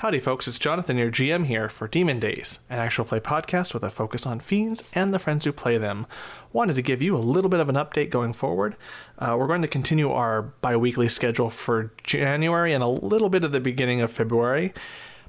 [0.00, 0.46] Howdy, folks.
[0.46, 4.26] It's Jonathan, your GM here for Demon Days, an actual play podcast with a focus
[4.26, 6.06] on fiends and the friends who play them.
[6.52, 8.76] Wanted to give you a little bit of an update going forward.
[9.18, 13.42] Uh, we're going to continue our bi weekly schedule for January and a little bit
[13.42, 14.72] of the beginning of February,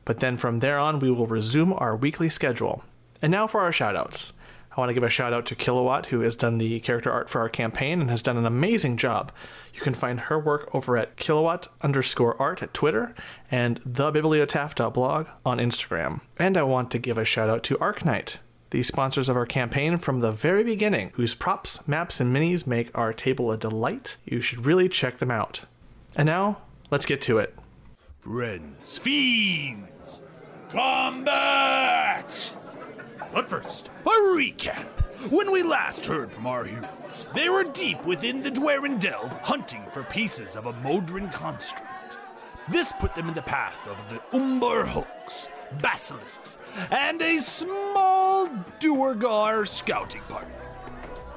[0.05, 2.83] but then from there on, we will resume our weekly schedule.
[3.23, 4.33] And now for our shoutouts.
[4.79, 7.29] I want to give a shout out to Kilowatt, who has done the character art
[7.29, 9.29] for our campaign and has done an amazing job.
[9.73, 13.13] You can find her work over at kilowatt underscore art at Twitter
[13.51, 16.21] and thebibliotaph.blog on Instagram.
[16.37, 18.37] And I want to give a shout out to Arknight,
[18.69, 22.97] the sponsors of our campaign from the very beginning, whose props, maps, and minis make
[22.97, 24.15] our table a delight.
[24.23, 25.65] You should really check them out.
[26.15, 26.59] And now,
[26.89, 27.53] let's get to it.
[28.21, 30.21] Friends, fiends,
[30.69, 32.55] combat!
[33.31, 34.85] But first, a recap.
[35.31, 39.83] When we last heard from our heroes, they were deep within the Dwerin Delve hunting
[39.91, 42.17] for pieces of a Modron construct.
[42.69, 45.49] This put them in the path of the Umber Hulks,
[45.81, 46.57] Basilisks,
[46.91, 48.47] and a small
[48.79, 50.51] Duergar scouting party.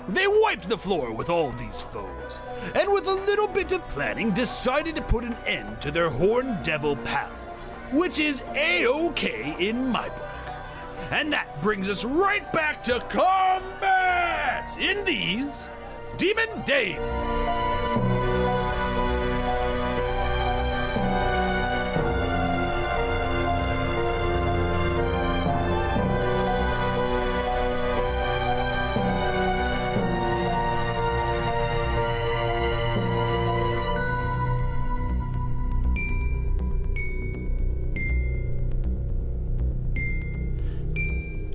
[0.09, 2.43] They wiped the floor with all these foes,
[2.75, 6.59] and with a little bit of planning, decided to put an end to their Horn
[6.63, 7.31] Devil pal,
[7.93, 10.32] which is A OK in my book.
[11.11, 15.71] And that brings us right back to combat in these
[16.17, 16.99] Demon Days.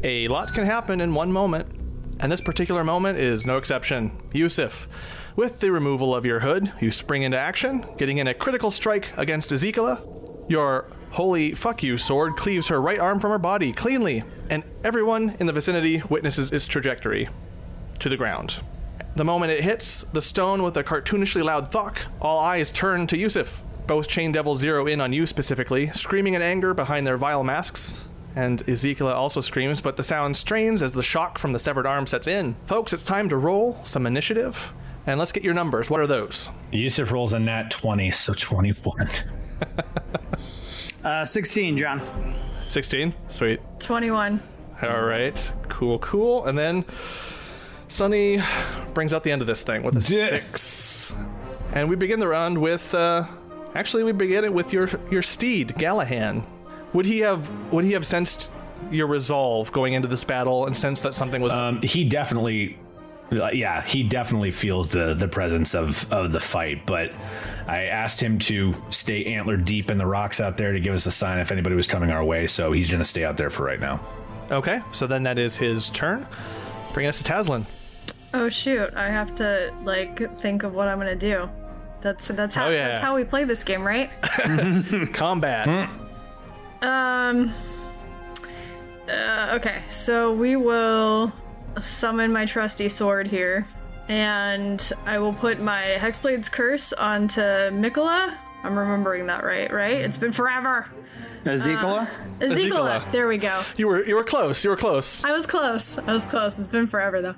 [0.08, 1.68] A lot can happen in one moment,
[2.22, 4.10] and this particular moment is no exception.
[4.32, 4.88] Yusuf,
[5.36, 9.10] with the removal of your hood, you spring into action, getting in a critical strike
[9.18, 10.46] against Ezekiel.
[10.48, 15.36] Your holy fuck you sword cleaves her right arm from her body cleanly, and everyone
[15.42, 17.28] in the vicinity witnesses its trajectory
[18.00, 18.62] to the ground.
[19.18, 23.18] The moment it hits the stone with a cartoonishly loud thunk, all eyes turn to
[23.18, 23.62] Yusuf.
[23.88, 28.08] Both Chain Devils zero in on you specifically, screaming in anger behind their vile masks.
[28.38, 32.06] And Ezekiel also screams, but the sound strains as the shock from the severed arm
[32.06, 32.56] sets in.
[32.68, 34.74] Folks, it's time to roll some initiative.
[35.08, 35.90] And let's get your numbers.
[35.90, 36.48] What are those?
[36.72, 39.10] Yusuf rolls a nat 20, so 21.
[41.04, 42.02] Uh, 16, John.
[42.68, 43.14] 16?
[43.30, 43.62] Sweet.
[43.80, 44.42] 21.
[44.82, 45.54] All right.
[45.70, 46.46] Cool, cool.
[46.46, 46.84] And then
[47.88, 48.42] Sunny
[48.94, 51.14] brings out the end of this thing with a six.
[51.72, 53.26] And we begin the round with, uh,
[53.74, 56.44] actually, we begin it with your your steed, Gallahan.
[56.94, 58.50] Would he have would he have sensed
[58.92, 62.78] your resolve going into this battle and sensed that something was Um, he definitely,
[63.32, 66.86] yeah, he definitely feels the the presence of of the fight.
[66.86, 67.12] But
[67.68, 71.06] I asked him to stay antler deep in the rocks out there to give us
[71.06, 72.48] a sign if anybody was coming our way.
[72.48, 74.00] So he's going to stay out there for right now.
[74.52, 76.26] Okay, so then that is his turn.
[76.94, 77.66] Bringing us to Taslin.
[78.34, 78.94] Oh shoot!
[78.96, 81.50] I have to like think of what I'm gonna do.
[82.02, 82.88] That's that's how Oh, yeah.
[82.90, 84.10] that's how we play this game, right?
[85.14, 85.90] Combat.
[86.82, 87.54] Um.
[89.08, 91.32] Uh, okay, so we will
[91.86, 93.66] summon my trusty sword here,
[94.10, 98.38] and I will put my Hexblade's curse onto Mikola.
[98.64, 100.02] I'm remembering that right, right?
[100.02, 100.88] It's been forever.
[101.46, 102.08] Ezekiel?
[102.42, 102.88] Ezekiel.
[102.88, 103.12] Ezekiel.
[103.12, 103.64] There we go.
[103.78, 104.64] You were you were close.
[104.64, 105.24] You were close.
[105.24, 105.98] I was close.
[105.98, 106.60] I was close.
[106.60, 107.36] It's been forever though.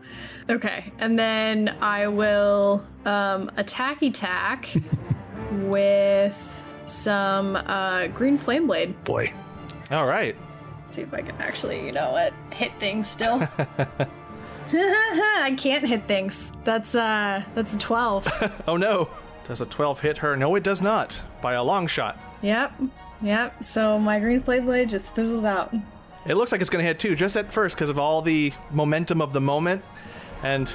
[0.49, 4.69] Okay, and then I will um, attack attack
[5.51, 6.35] with
[6.91, 9.01] some uh, green flame blade.
[9.03, 9.31] Boy,
[9.91, 10.35] All right.
[10.89, 13.47] See if I can actually, you know what, hit things still.
[14.71, 16.51] I can't hit things.
[16.63, 18.27] That's uh, that's a twelve.
[18.67, 19.09] Oh no.
[19.47, 20.37] Does a 12 hit her?
[20.37, 21.19] No, it does not.
[21.41, 22.19] By a long shot.
[22.43, 22.71] yep,
[23.19, 23.63] yep.
[23.63, 25.73] So my green flame blade just fizzles out.
[26.27, 28.53] It looks like it's going to hit too, just at first, because of all the
[28.69, 29.83] momentum of the moment,
[30.43, 30.71] and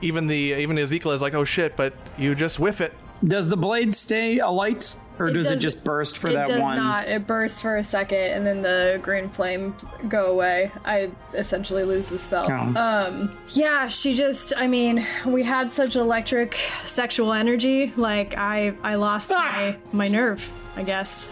[0.00, 2.94] even the even Ezekiel is like, "Oh shit!" But you just whiff it.
[3.22, 6.42] Does the blade stay alight, or does it just burst for that reason?
[6.42, 6.76] it that does one?
[6.76, 7.08] not.
[7.08, 10.70] It bursts for a second, and then the green flames go away.
[10.84, 12.46] I essentially lose the spell.
[12.50, 12.80] Oh.
[12.80, 14.52] Um, yeah, she just.
[14.56, 17.92] I mean, we had such electric sexual energy.
[17.96, 19.76] Like I, I lost Ah!
[19.92, 20.46] my my nerve.
[20.76, 21.24] I guess.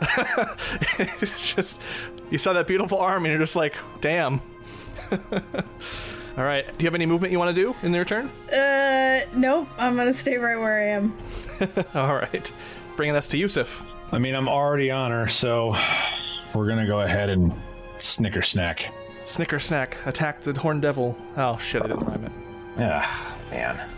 [0.98, 1.80] it's just
[2.30, 4.40] you saw that beautiful arm, and you're just like, "Damn."
[6.36, 6.66] all right.
[6.66, 8.26] Do you have any movement you want to do in your turn?
[8.52, 9.68] Uh, nope.
[9.78, 11.16] I'm gonna stay right where I am.
[11.94, 12.52] All right.
[12.96, 13.86] Bringing us to Yusuf.
[14.10, 15.76] I mean, I'm already on her, so
[16.54, 17.52] we're going to go ahead and
[17.98, 18.92] snicker snack.
[19.24, 19.96] Snicker snack.
[20.06, 21.16] Attack the horn devil.
[21.36, 21.82] Oh shit!
[21.82, 22.32] I didn't rhyme it.
[22.78, 23.88] Ah, man.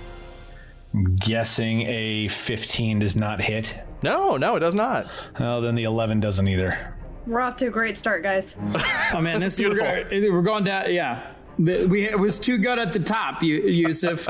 [0.92, 3.76] I'm guessing a 15 does not hit.
[4.02, 5.08] No, no, it does not.
[5.40, 6.94] Well, then the 11 doesn't either.
[7.26, 8.54] We're off to a great start, guys.
[9.12, 10.92] Oh man, this we're, go- we're going down.
[10.92, 14.28] Yeah, The- we it was too good at the top, you, Yusuf.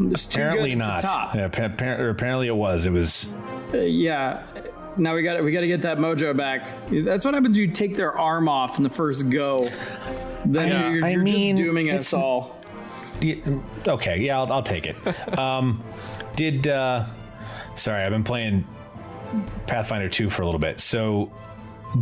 [0.00, 1.02] Apparently not.
[1.02, 2.86] Yeah, appa- apparently it was.
[2.86, 3.36] It was.
[3.74, 4.44] Uh, yeah.
[4.96, 6.68] Now we got we got to get that mojo back.
[6.90, 7.56] That's what happens.
[7.56, 9.68] You take their arm off in the first go.
[10.44, 10.90] Then Yeah.
[10.90, 12.62] you're, I you're mean, just dooming us all.
[13.86, 14.96] Okay, yeah, I'll, I'll take it.
[15.38, 15.82] Um,
[16.36, 17.04] did uh,
[17.74, 18.64] sorry, I've been playing
[19.66, 20.78] Pathfinder 2 for a little bit.
[20.80, 21.32] So,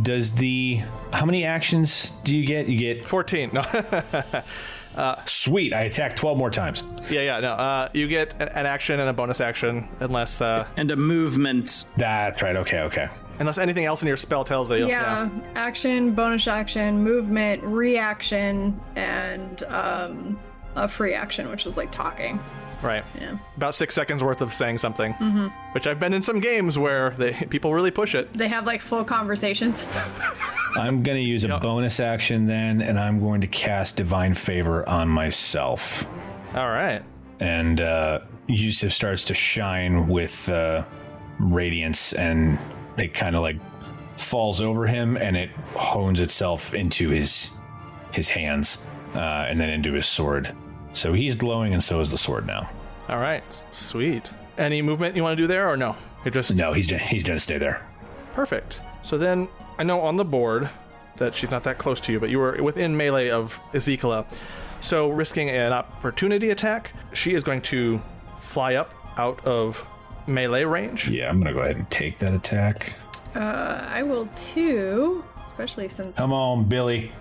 [0.01, 0.81] does the
[1.13, 2.67] how many actions do you get?
[2.67, 3.51] You get 14.
[3.53, 3.63] No.
[5.25, 5.73] sweet.
[5.73, 6.83] I attack 12 more times.
[7.09, 7.53] yeah, yeah, no.
[7.53, 11.85] Uh, you get an, an action and a bonus action unless uh, And a movement.
[11.95, 12.55] That's right.
[12.55, 13.09] Okay, okay.
[13.39, 14.87] unless anything else in your spell tells you.
[14.87, 20.39] Yeah, action, bonus action, movement, reaction, and um,
[20.77, 22.39] a free action, which is like talking.
[22.83, 23.03] Right.
[23.19, 23.37] Yeah.
[23.55, 25.47] About six seconds worth of saying something, Mm-hmm.
[25.73, 28.31] which I've been in some games where they people really push it.
[28.33, 29.85] They have like full conversations.
[30.75, 34.87] I'm going to use a bonus action then, and I'm going to cast Divine Favor
[34.87, 36.07] on myself.
[36.53, 37.01] All right.
[37.39, 40.83] and uh, Yusuf starts to shine with uh,
[41.39, 42.59] radiance, and
[42.97, 43.57] it kind of like
[44.17, 47.49] falls over him, and it hones itself into his
[48.11, 48.85] his hands,
[49.15, 50.55] uh, and then into his sword.
[50.97, 52.67] So he's glowing, and so is the sword now.
[53.07, 53.43] All right.
[53.73, 54.29] Sweet.
[54.57, 55.95] Any movement you want to do there or no?
[56.25, 57.85] You're just No, he's he's gonna stay there.
[58.33, 58.81] perfect.
[59.03, 59.47] So then
[59.77, 60.69] I know on the board
[61.17, 64.25] that she's not that close to you, but you were within melee of Ezekiel.
[64.81, 68.01] So risking an opportunity attack, she is going to
[68.39, 69.85] fly up out of
[70.27, 71.09] melee range.
[71.09, 72.93] Yeah, I'm gonna go ahead and take that attack.
[73.35, 77.11] Uh, I will too, especially since Come on, Billy.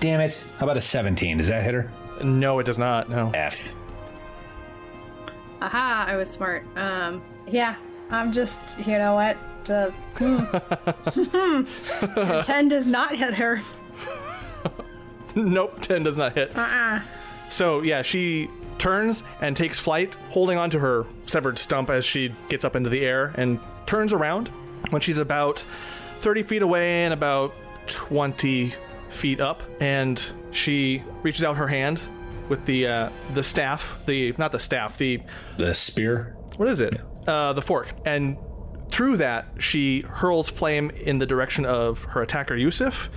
[0.00, 0.42] Damn it!
[0.58, 1.38] How about a 17?
[1.38, 1.90] Does that hit her?
[2.22, 3.08] No, it does not.
[3.08, 3.30] No.
[3.34, 3.68] F.
[5.60, 6.64] aha, I was smart.
[6.76, 7.76] Um, yeah,
[8.10, 9.36] I'm just you know what.
[9.68, 11.64] Uh, hmm.
[12.42, 13.62] Ten does not hit her.
[15.34, 16.56] nope, 10 does not hit.
[16.56, 17.00] Uh-uh.
[17.50, 18.48] So, yeah, she
[18.78, 23.04] turns and takes flight, holding onto her severed stump as she gets up into the
[23.04, 24.48] air and turns around
[24.90, 25.64] when she's about
[26.20, 27.52] 30 feet away and about
[27.88, 28.72] 20
[29.08, 29.62] feet up.
[29.80, 32.02] And she reaches out her hand
[32.48, 35.20] with the uh, the staff, the not the staff, the
[35.58, 36.36] The spear.
[36.56, 36.94] what is it?
[37.26, 37.88] Uh, the fork.
[38.06, 38.38] And
[38.90, 43.10] through that, she hurls flame in the direction of her attacker, Yusuf.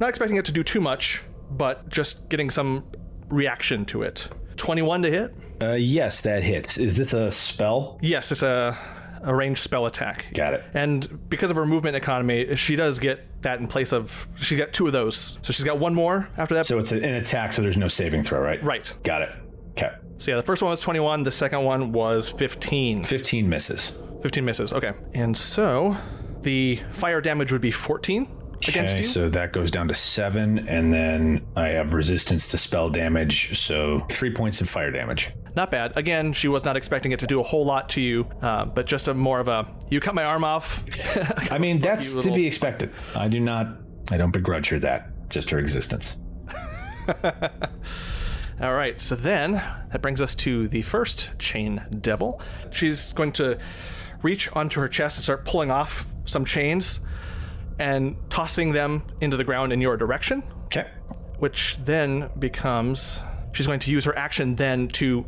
[0.00, 2.84] Not expecting it to do too much, but just getting some
[3.28, 4.28] reaction to it.
[4.56, 5.34] 21 to hit?
[5.60, 6.78] Uh, yes, that hits.
[6.78, 7.98] Is this a spell?
[8.00, 8.76] Yes, it's a,
[9.22, 10.26] a ranged spell attack.
[10.34, 10.64] Got it.
[10.74, 14.28] And because of her movement economy, she does get that in place of.
[14.36, 15.38] She got two of those.
[15.42, 16.66] So she's got one more after that.
[16.66, 18.62] So it's an attack, so there's no saving throw, right?
[18.62, 18.94] right.
[19.04, 19.30] Got it.
[19.70, 19.92] Okay.
[20.18, 23.04] So yeah, the first one was 21, the second one was 15.
[23.04, 23.92] 15 misses.
[24.22, 24.72] 15 misses.
[24.72, 24.92] Okay.
[25.14, 25.96] And so
[26.40, 29.02] the fire damage would be 14 against Okay, you.
[29.04, 34.00] so that goes down to seven, and then I have resistance to spell damage, so
[34.10, 35.30] three points of fire damage.
[35.54, 35.96] Not bad.
[35.96, 38.86] Again, she was not expecting it to do a whole lot to you, uh, but
[38.86, 40.84] just a more of a you cut my arm off.
[41.52, 42.90] I mean, that's to be expected.
[43.14, 43.76] I do not,
[44.10, 46.18] I don't begrudge her that, just her existence.
[48.60, 52.42] All right, so then that brings us to the first chain devil.
[52.72, 53.58] She's going to
[54.22, 57.00] reach onto her chest and start pulling off some chains
[57.78, 60.86] and tossing them into the ground in your direction, Okay.
[61.38, 63.20] which then becomes
[63.52, 65.24] she's going to use her action then to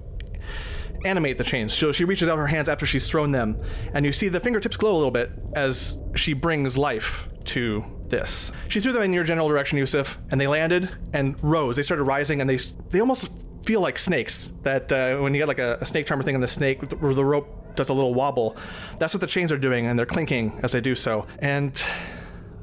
[1.05, 1.73] animate the chains.
[1.73, 3.57] So she reaches out her hands after she's thrown them,
[3.95, 8.53] and you see the fingertips glow a little bit as she brings life to this.
[8.69, 11.77] She threw them in your general direction, Yusuf, and they landed and rose.
[11.77, 12.59] They started rising, and they
[12.91, 13.31] they almost
[13.65, 14.53] feel like snakes.
[14.63, 16.97] That uh, when you get like a, a snake charmer thing, and the snake the
[17.25, 18.57] rope does a little wobble,
[18.99, 21.27] that's what the chains are doing, and they're clinking as they do so.
[21.39, 21.83] And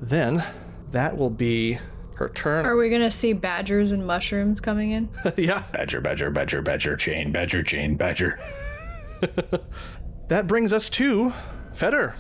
[0.02, 0.44] then
[0.92, 1.80] that will be
[2.16, 2.66] her turn.
[2.66, 5.10] Are we gonna see badgers and mushrooms coming in?
[5.38, 5.64] yeah.
[5.72, 8.40] Badger, badger, badger, badger, chain, badger, chain, badger.
[10.28, 11.32] That brings us to
[11.74, 12.16] Fetter.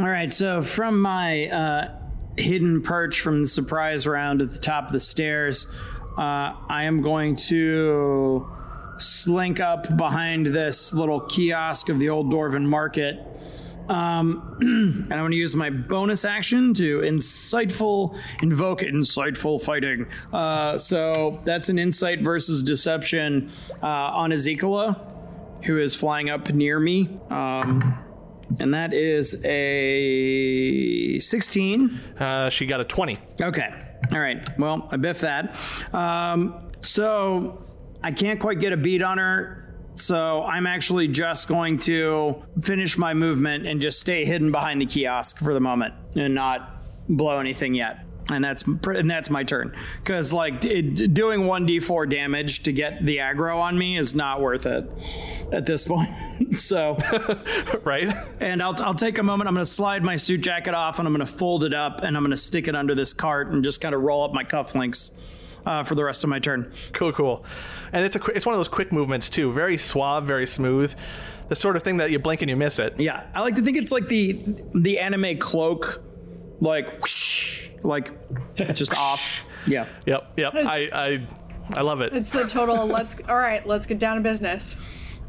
[0.00, 1.94] All right, so from my uh,
[2.36, 5.66] hidden perch from the surprise round at the top of the stairs,
[6.16, 8.46] uh, I am going to
[8.98, 13.24] slink up behind this little kiosk of the old Dwarven Market.
[13.88, 20.06] Um, and I'm going to use my bonus action to insightful, invoke insightful fighting.
[20.32, 23.50] Uh, so that's an insight versus deception
[23.82, 24.94] uh, on Ezekiel,
[25.64, 27.18] who is flying up near me.
[27.30, 28.04] Um,
[28.60, 32.00] and that is a 16.
[32.18, 33.18] Uh, she got a 20.
[33.42, 33.74] Okay.
[34.12, 34.58] All right.
[34.58, 35.56] Well, I biff that.
[35.92, 37.64] Um, so
[38.02, 39.67] I can't quite get a beat on her.
[39.98, 44.86] So I'm actually just going to finish my movement and just stay hidden behind the
[44.86, 46.76] kiosk for the moment and not
[47.08, 48.04] blow anything yet.
[48.30, 49.74] And that's and that's my turn
[50.04, 54.42] because like it, doing one d4 damage to get the aggro on me is not
[54.42, 54.86] worth it
[55.50, 56.10] at this point.
[56.52, 56.98] so
[57.84, 58.14] right?
[58.40, 59.48] and I'll, I'll take a moment.
[59.48, 62.02] I'm going to slide my suit jacket off and I'm going to fold it up
[62.02, 64.34] and I'm going to stick it under this cart and just kind of roll up
[64.34, 65.12] my cufflinks
[65.66, 66.72] uh, for the rest of my turn.
[66.92, 67.44] Cool, cool.
[67.92, 69.52] And it's a qui- it's one of those quick movements too.
[69.52, 70.94] Very suave, very smooth.
[71.48, 72.98] The sort of thing that you blink and you miss it.
[73.00, 74.38] Yeah, I like to think it's like the
[74.74, 76.02] the anime cloak,
[76.60, 78.12] like whoosh, like
[78.74, 79.42] just off.
[79.66, 79.86] Yeah.
[80.06, 80.54] Yep, yep.
[80.54, 81.26] I I
[81.76, 82.12] I love it.
[82.14, 82.86] It's the total.
[82.86, 83.16] let's.
[83.28, 84.76] All right, let's get down to business.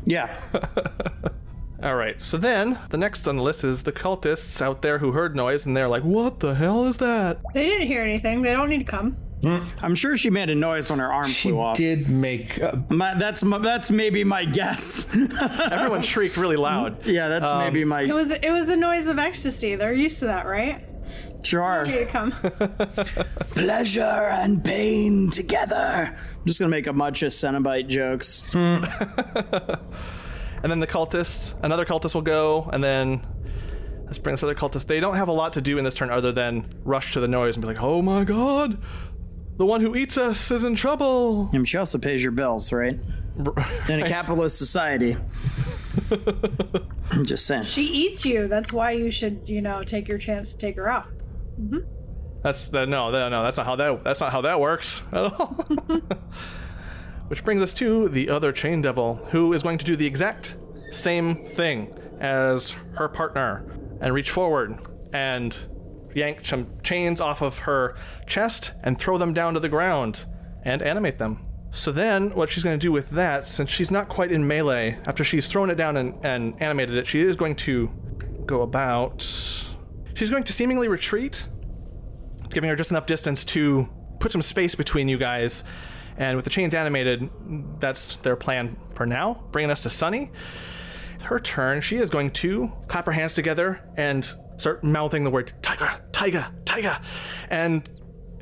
[0.05, 0.33] Yeah.
[1.83, 2.21] All right.
[2.21, 5.65] So then the next on the list is the cultists out there who heard noise
[5.65, 8.41] and they're like, "What the hell is that?" They didn't hear anything.
[8.41, 9.15] They don't need to come.
[9.43, 11.77] I'm sure she made a noise when her arm She flew off.
[11.77, 12.61] did make.
[12.61, 15.07] Uh, My, that's my, that's maybe my guess.
[15.71, 17.05] Everyone shrieked really loud.
[17.05, 18.01] yeah, that's maybe my.
[18.01, 18.31] It my was.
[18.31, 19.75] It was a noise of ecstasy.
[19.75, 20.85] They're used to that, right?
[21.41, 21.85] jar.
[21.85, 22.31] Here you come.
[23.51, 26.13] Pleasure and pain together.
[26.15, 28.43] I'm just gonna make a bunch of Cenobite jokes.
[30.61, 33.25] And then the cultists, another cultist will go, and then
[34.03, 34.87] let's bring this other cultist.
[34.87, 37.29] They don't have a lot to do in this turn other than rush to the
[37.29, 38.77] noise and be like, "Oh my god,
[39.59, 42.99] the one who eats us is in trouble." And she also pays your bills, right?
[43.87, 45.15] In a capitalist society.
[47.11, 47.63] I'm just saying.
[47.63, 48.47] she eats you.
[48.47, 51.07] That's why you should, you know, take your chance to take her out.
[51.61, 51.79] Mm-hmm.
[52.41, 52.89] That's that.
[52.89, 53.43] no, no, no.
[53.43, 54.03] That's not how that.
[54.03, 55.55] That's not how that works at all.
[55.69, 56.15] Mm-hmm.
[57.27, 60.57] Which brings us to the other chain devil, who is going to do the exact
[60.91, 63.65] same thing as her partner,
[64.01, 64.79] and reach forward
[65.13, 65.57] and
[66.15, 67.95] yank some chains off of her
[68.27, 70.25] chest and throw them down to the ground
[70.63, 71.45] and animate them.
[71.71, 74.97] So then, what she's going to do with that, since she's not quite in melee,
[75.05, 77.91] after she's thrown it down and, and animated it, she is going to
[78.45, 79.21] go about.
[80.15, 81.47] She's going to seemingly retreat
[82.49, 83.87] giving her just enough distance to
[84.19, 85.63] put some space between you guys.
[86.17, 87.29] And with the chains animated,
[87.79, 89.45] that's their plan for now.
[89.51, 90.31] Bringing us to Sunny.
[91.23, 95.53] Her turn, she is going to clap her hands together and start mouthing the word
[95.61, 96.99] Tiger, Tiger, Tiger.
[97.49, 97.89] And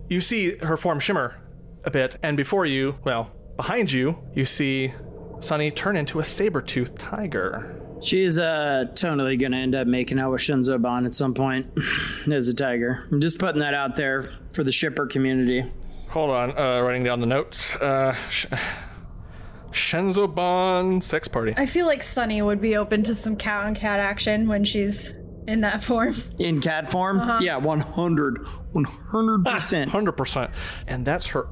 [0.10, 1.40] you see her form shimmer
[1.84, 2.18] a bit.
[2.24, 4.94] And before you, well, behind you, you see
[5.40, 7.74] Sunny turn into a saber-toothed tiger.
[8.02, 11.68] She's uh totally gonna end up making out with Shinzo Ban at some point
[12.32, 13.08] as a tiger.
[13.12, 15.64] I'm just putting that out there for the shipper community.
[16.10, 17.76] Hold on, uh, writing down the notes.
[17.76, 18.46] Uh, sh-
[19.72, 21.54] Shenzoban sex party.
[21.58, 25.14] I feel like Sunny would be open to some cat on cat action when she's
[25.48, 26.16] in that form.
[26.40, 27.42] In cat form?
[27.42, 28.48] Yeah, 100.
[28.74, 29.88] 100%.
[29.88, 30.52] Hundred percent,
[30.88, 31.48] and that's her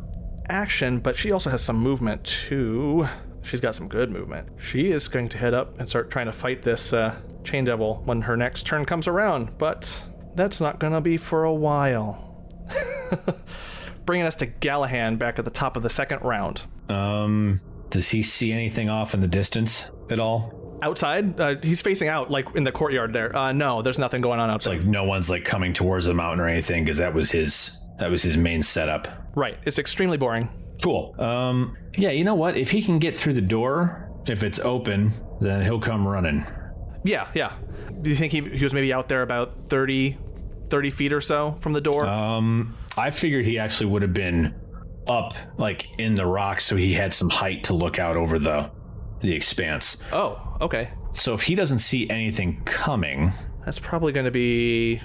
[0.50, 1.00] action.
[1.00, 3.08] But she also has some movement too.
[3.42, 4.50] She's got some good movement.
[4.60, 8.02] She is going to head up and start trying to fight this uh, chain devil
[8.06, 9.58] when her next turn comes around.
[9.58, 12.48] But that's not gonna be for a while.
[14.06, 16.64] Bringing us to Gallahan back at the top of the second round.
[16.90, 17.62] um,
[17.92, 20.65] does he see anything off in the distance at all?
[20.86, 23.36] Outside, uh, he's facing out, like in the courtyard there.
[23.36, 24.78] Uh, no, there's nothing going on outside.
[24.78, 28.12] Like no one's like coming towards the mountain or anything because that was his that
[28.12, 29.08] was his main setup.
[29.36, 30.48] right, it's extremely boring.
[30.84, 31.20] Cool.
[31.20, 32.56] Um, yeah, you know what?
[32.56, 35.12] If he can get through the door, if it's open,
[35.42, 36.46] then he'll come running.
[37.04, 37.54] Yeah, yeah.
[38.02, 40.18] Do you think he, he was maybe out there about 30,
[40.70, 42.06] 30 feet or so from the door?
[42.06, 44.54] Um, I figured he actually would have been
[45.08, 48.70] up like in the rock, so he had some height to look out over the
[49.22, 49.98] the expanse.
[50.12, 50.90] oh, okay.
[51.16, 53.32] So if he doesn't see anything coming,
[53.66, 55.02] That's probably going to be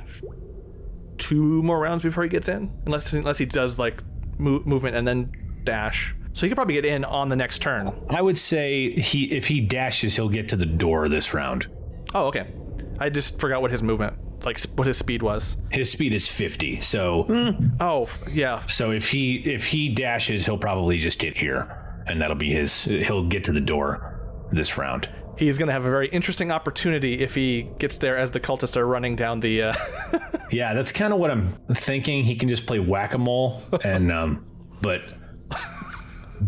[1.19, 4.03] two more rounds before he gets in, unless unless he does like
[4.39, 5.33] mo- movement and then
[5.65, 6.15] dash.
[6.33, 7.93] So he could probably get in on the next turn.
[8.11, 11.67] I would say he if he dashes, he'll get to the door this round.
[12.15, 12.53] Oh, okay.
[12.99, 15.57] I just forgot what his movement, like what his speed was.
[15.71, 17.69] His speed is 50, so hmm.
[17.81, 18.59] Oh, yeah.
[18.67, 22.85] so if he if he dashes, he'll probably just get here, and that'll be his.
[22.85, 25.09] He'll get to the door this round.
[25.41, 28.77] He's going to have a very interesting opportunity if he gets there as the cultists
[28.77, 29.63] are running down the.
[29.63, 29.75] Uh,
[30.51, 32.25] Yeah, that's kind of what I'm thinking.
[32.25, 34.47] He can just play whack a mole and um,
[34.83, 35.03] but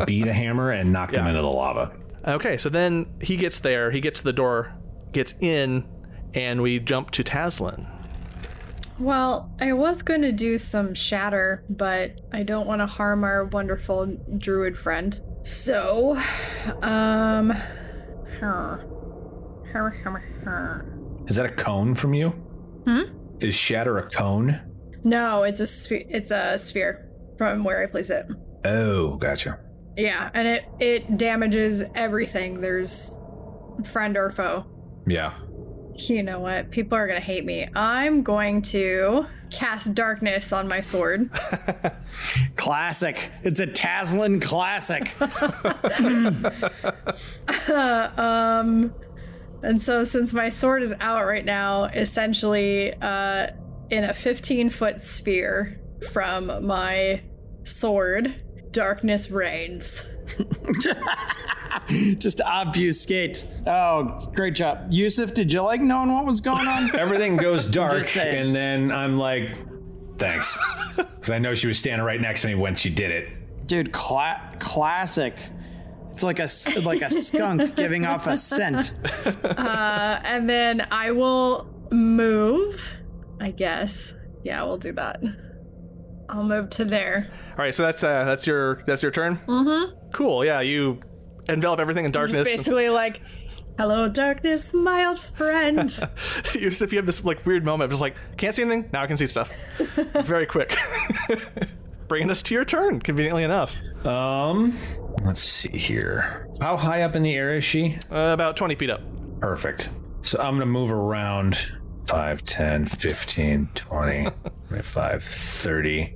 [0.07, 1.93] beat a hammer and knock them into the lava.
[2.27, 4.75] Okay, so then he gets there, he gets to the door,
[5.13, 5.89] gets in,
[6.35, 7.89] and we jump to Taslin.
[8.99, 13.45] Well, I was going to do some shatter, but I don't want to harm our
[13.45, 15.21] wonderful druid friend.
[15.45, 16.21] So,
[16.83, 17.51] um.
[17.51, 17.57] her.
[17.57, 18.32] Her, her, her.
[21.29, 22.31] Is that a cone from you?
[22.87, 23.03] Hmm.
[23.41, 24.61] Is shatter a cone?
[25.05, 26.05] No, it's a sphere.
[26.09, 27.09] It's a sphere
[27.39, 28.27] from where I place it.
[28.65, 29.59] Oh, gotcha.
[29.97, 32.61] Yeah, and it it damages everything.
[32.61, 33.19] There's
[33.85, 34.65] friend or foe.
[35.07, 35.35] Yeah.
[35.97, 36.71] You know what?
[36.71, 37.69] People are gonna hate me.
[37.75, 41.31] I'm going to cast darkness on my sword.
[42.57, 43.19] Classic.
[43.43, 45.11] It's a Taslin classic.
[49.63, 53.49] And so, since my sword is out right now, essentially uh,
[53.91, 55.81] in a 15 foot sphere
[56.13, 57.23] from my
[57.63, 58.35] sword,
[58.73, 60.05] darkness reigns.
[62.19, 63.45] Just to obfuscate.
[63.67, 64.87] Oh, great job.
[64.91, 66.95] Yusuf, did you like knowing what was going on?
[66.99, 68.47] Everything goes dark, saying.
[68.47, 69.57] and then I'm like,
[70.19, 70.59] thanks.
[70.97, 73.67] Because I know she was standing right next to me when she did it.
[73.69, 75.37] Dude, cla- classic.
[76.11, 78.93] It's like a s- like a skunk giving off a scent.
[79.45, 82.85] And then I will move,
[83.41, 84.15] I guess.
[84.43, 85.23] Yeah, we'll do that.
[86.29, 87.31] I'll move to there.
[87.51, 89.39] All right, so that's uh, that's your that's your turn.
[89.47, 90.11] Mm-hmm.
[90.13, 90.45] Cool.
[90.45, 91.01] Yeah, you
[91.49, 92.45] envelop everything in Just darkness.
[92.45, 93.21] basically like,
[93.79, 96.09] hello, darkness, my old friend.
[96.55, 98.89] Yusuf, you have this like weird moment of just like can't see anything.
[98.93, 99.51] Now I can see stuff.
[100.25, 100.75] Very quick.
[102.09, 103.75] Bringing us to your turn, conveniently enough.
[104.05, 104.77] Um,
[105.25, 106.47] let's see here.
[106.61, 107.99] How high up in the air is she?
[108.11, 109.01] Uh, about 20 feet up.
[109.41, 109.89] Perfect.
[110.21, 111.57] So I'm going to move around
[112.07, 114.27] 5, 10, 15, 20,
[114.69, 116.15] 25, 30.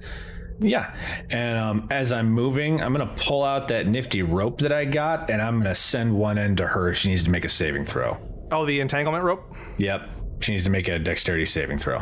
[0.61, 0.95] Yeah.
[1.31, 4.85] And um, as I'm moving, I'm going to pull out that nifty rope that I
[4.85, 6.95] got and I'm going to send one end to her.
[6.95, 8.19] She needs to make a saving throw.
[8.51, 9.55] Oh, the entanglement rope.
[9.79, 10.09] Yep.
[10.41, 12.01] She needs to make a dexterity saving throw.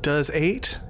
[0.00, 0.80] Does eight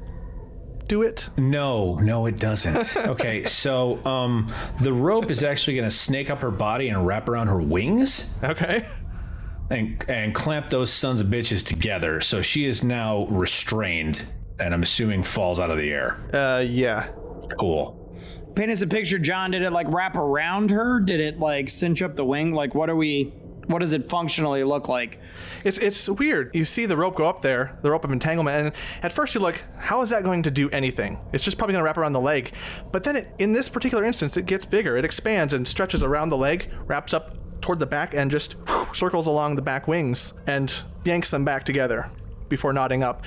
[0.89, 1.29] do it?
[1.37, 2.97] No, no, it doesn't.
[3.09, 7.29] okay, so um, the rope is actually going to snake up her body and wrap
[7.29, 8.33] around her wings.
[8.43, 8.87] Okay.
[9.71, 12.21] And and clamp those sons of bitches together.
[12.21, 14.23] So she is now restrained,
[14.59, 16.19] and I'm assuming falls out of the air.
[16.33, 17.09] Uh, yeah.
[17.59, 17.99] Cool.
[18.55, 19.51] Paint us a picture, John.
[19.51, 21.01] Did it like wrap around her?
[21.01, 22.53] Did it like cinch up the wing?
[22.53, 23.33] Like, what are we?
[23.67, 25.21] What does it functionally look like?
[25.65, 26.55] It's it's weird.
[26.55, 29.43] You see the rope go up there, the rope of entanglement, and at first you're
[29.43, 31.19] like, how is that going to do anything?
[31.33, 32.53] It's just probably going to wrap around the leg.
[32.91, 34.97] But then it, in this particular instance, it gets bigger.
[34.97, 38.87] It expands and stretches around the leg, wraps up toward the back, and just whew,
[38.93, 42.11] circles along the back wings and yanks them back together
[42.49, 43.25] before nodding up.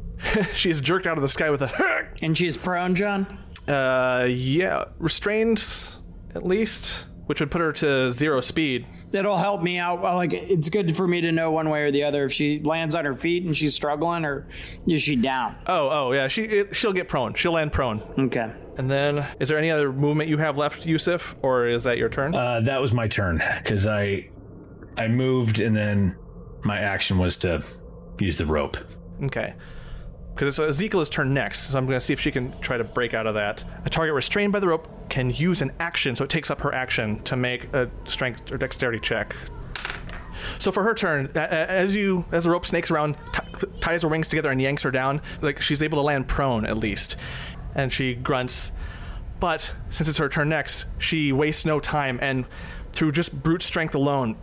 [0.54, 3.38] She's jerked out of the sky with a And she's prone, John.
[3.68, 5.64] uh yeah restrained
[6.34, 8.86] at least, which would put her to zero speed.
[9.12, 10.02] That'll help me out.
[10.02, 12.58] Well, Like, it's good for me to know one way or the other if she
[12.60, 14.46] lands on her feet and she's struggling, or
[14.86, 15.56] is she down?
[15.66, 17.34] Oh oh yeah, she it, she'll get prone.
[17.34, 18.02] She'll land prone.
[18.18, 18.52] Okay.
[18.78, 22.08] And then, is there any other movement you have left, Yusuf, or is that your
[22.08, 22.34] turn?
[22.34, 24.30] Uh, that was my turn because I
[24.96, 26.16] I moved, and then
[26.62, 27.62] my action was to
[28.18, 28.76] use the rope.
[29.24, 29.54] okay.
[30.34, 32.84] Because it's Ezekiel's turn next, so I'm going to see if she can try to
[32.84, 33.64] break out of that.
[33.84, 36.72] A target restrained by the rope can use an action, so it takes up her
[36.72, 39.34] action to make a strength or dexterity check.
[40.60, 44.28] So for her turn, as you as the rope snakes around, t- ties her wings
[44.28, 47.16] together and yanks her down, like she's able to land prone at least,
[47.74, 48.72] and she grunts.
[49.40, 52.44] But since it's her turn next, she wastes no time and
[52.92, 54.36] through just brute strength alone,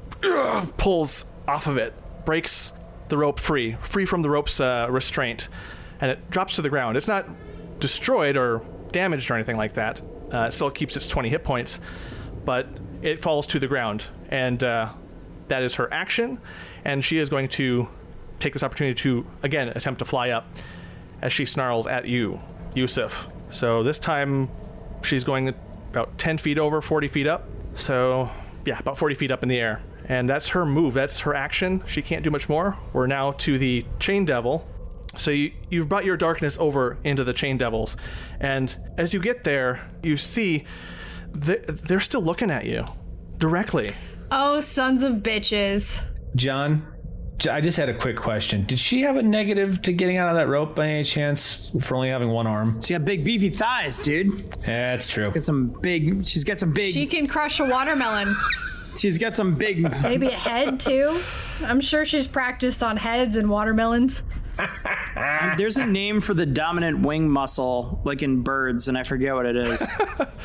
[0.77, 1.93] pulls off of it,
[2.25, 2.73] breaks
[3.09, 5.49] the rope free, free from the rope's uh, restraint,
[6.01, 6.97] and it drops to the ground.
[6.97, 7.27] It's not
[7.79, 8.61] destroyed or
[8.91, 10.01] damaged or anything like that.
[10.33, 11.79] Uh, it still keeps its 20 hit points,
[12.45, 12.67] but
[13.01, 14.91] it falls to the ground, and uh,
[15.49, 16.39] that is her action.
[16.83, 17.87] And she is going to
[18.39, 20.47] take this opportunity to again attempt to fly up
[21.21, 22.39] as she snarls at you,
[22.75, 23.27] Yusuf.
[23.49, 24.49] So this time
[25.03, 25.49] she's going
[25.89, 27.47] about 10 feet over, 40 feet up.
[27.75, 28.29] So,
[28.65, 29.81] yeah, about 40 feet up in the air.
[30.07, 30.93] And that's her move.
[30.93, 31.83] That's her action.
[31.87, 32.77] She can't do much more.
[32.93, 34.67] We're now to the Chain Devil.
[35.17, 37.95] So you, you've brought your darkness over into the Chain Devils.
[38.39, 40.65] And as you get there, you see
[41.31, 42.85] they're, they're still looking at you
[43.37, 43.93] directly.
[44.31, 46.03] oh, sons of bitches.
[46.35, 46.94] John, J-
[47.49, 48.65] I just had a quick question.
[48.65, 51.95] Did she have a negative to getting out of that rope by any chance for
[51.95, 52.81] only having one arm?
[52.81, 54.39] She's got big beefy thighs, dude.
[54.61, 55.29] Yeah, that's true.
[55.29, 56.25] Got some big.
[56.25, 56.93] She's got some big.
[56.93, 58.33] She can crush a watermelon.
[58.97, 59.83] she's got some big.
[60.01, 61.19] Maybe a head too.
[61.63, 64.23] I'm sure she's practiced on heads and watermelons.
[65.57, 69.45] There's a name for the dominant wing muscle, like in birds, and I forget what
[69.45, 69.89] it is.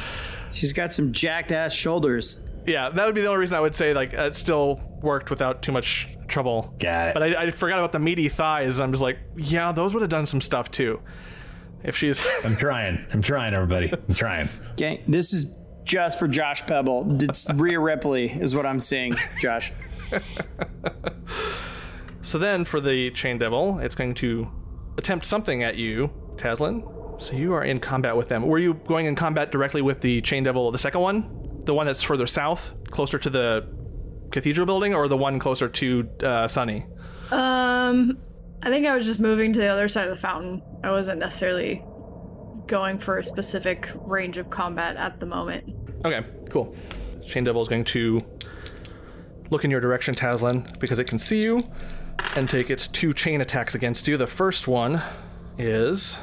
[0.50, 2.42] she's got some jacked ass shoulders.
[2.66, 5.62] Yeah, that would be the only reason I would say like it still worked without
[5.62, 6.74] too much trouble.
[6.78, 7.14] Got it.
[7.14, 8.80] But I, I forgot about the meaty thighs.
[8.80, 11.00] I'm just like, yeah, those would have done some stuff too.
[11.82, 13.04] If she's I'm trying.
[13.12, 13.92] I'm trying, everybody.
[13.92, 14.48] I'm trying.
[14.72, 17.22] Okay, this is just for Josh Pebble.
[17.22, 19.72] It's Rhea Ripley is what I'm seeing, Josh.
[22.22, 24.50] so then for the chain devil, it's going to
[24.98, 26.96] attempt something at you, Taslin.
[27.20, 28.46] So you are in combat with them.
[28.46, 31.86] Were you going in combat directly with the chain devil, the second one, the one
[31.86, 33.66] that's further south, closer to the
[34.30, 36.86] cathedral building or the one closer to uh, Sunny?
[37.30, 38.18] Um,
[38.62, 40.62] I think I was just moving to the other side of the fountain.
[40.84, 41.82] I wasn't necessarily
[42.66, 45.64] going for a specific range of combat at the moment.
[46.04, 46.74] Okay, cool.
[47.26, 48.20] Chain Devil is going to
[49.50, 51.60] look in your direction, Taslin, because it can see you,
[52.36, 54.16] and take its two chain attacks against you.
[54.16, 55.02] The first one
[55.58, 56.18] is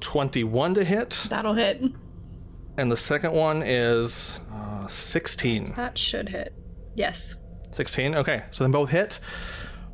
[0.00, 1.82] 21 to hit, That'll hit.
[2.76, 5.74] and the second one is uh, 16.
[5.76, 6.54] That should hit.
[6.94, 7.36] Yes.
[7.70, 8.14] 16.
[8.14, 9.20] Okay, so then both hit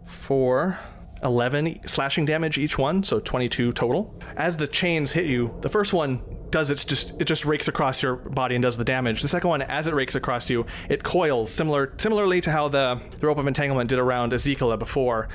[0.07, 0.79] for
[1.23, 4.21] 11 slashing damage each one, so 22 total.
[4.37, 8.03] As the chains hit you, the first one does its just it just rakes across
[8.03, 9.23] your body and does the damage.
[9.23, 13.01] The second one, as it rakes across you, it coils similar similarly to how the,
[13.19, 15.29] the rope of entanglement did around Ezekiel before.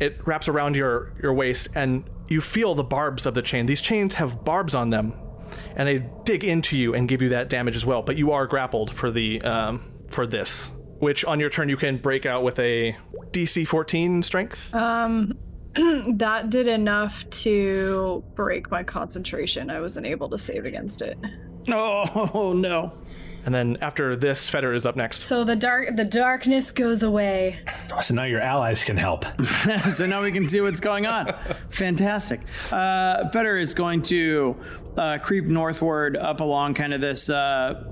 [0.00, 3.66] It wraps around your your waist and you feel the barbs of the chain.
[3.66, 5.14] These chains have barbs on them,
[5.76, 8.02] and they dig into you and give you that damage as well.
[8.02, 11.98] But you are grappled for the um, for this, which on your turn you can
[11.98, 12.96] break out with a
[13.30, 14.74] DC 14 strength.
[16.14, 19.70] That did enough to break my concentration.
[19.70, 21.16] I wasn't able to save against it.
[22.34, 22.92] Oh no.
[23.44, 25.20] and then after this, Feder is up next.
[25.20, 27.58] So the dark the darkness goes away.
[28.02, 29.24] So now your allies can help.
[29.90, 31.34] so now we can see what's going on.
[31.70, 32.42] Fantastic.
[32.70, 34.54] Uh, Feder is going to
[34.96, 37.28] uh, creep northward up along kind of this.
[37.28, 37.84] Uh,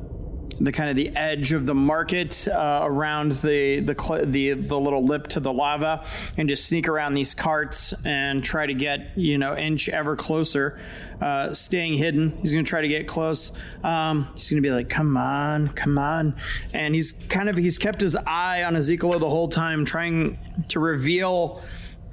[0.61, 4.79] the kind of the edge of the market uh, around the the, cl- the the
[4.79, 6.05] little lip to the lava,
[6.37, 10.79] and just sneak around these carts and try to get you know inch ever closer,
[11.21, 12.37] uh, staying hidden.
[12.41, 13.53] He's gonna try to get close.
[13.85, 16.37] Um, he's gonna be like, "Come on, come on,"
[16.73, 20.39] and he's kind of he's kept his eye on Ezekiel the whole time, trying
[20.69, 21.63] to reveal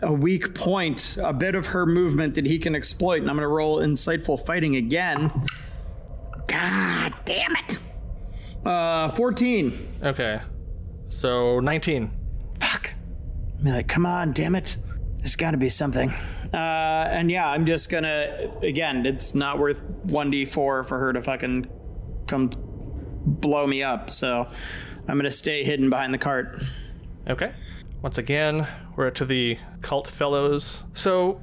[0.01, 3.21] a weak point, a bit of her movement that he can exploit.
[3.21, 5.31] And I'm going to roll insightful fighting again.
[6.47, 7.79] God damn it.
[8.65, 9.99] Uh, 14.
[10.03, 10.41] Okay,
[11.09, 12.11] so 19.
[12.59, 12.93] Fuck.
[13.63, 14.77] Be like, come on, damn it.
[15.17, 16.11] There's got to be something.
[16.53, 18.51] Uh, and yeah, I'm just gonna.
[18.61, 21.67] Again, it's not worth 1d4 for her to fucking
[22.27, 22.49] come
[23.25, 24.09] blow me up.
[24.09, 24.47] So
[25.07, 26.61] I'm gonna stay hidden behind the cart.
[27.27, 27.53] Okay.
[28.01, 30.83] Once again, we're to the cult fellows.
[30.93, 31.41] So,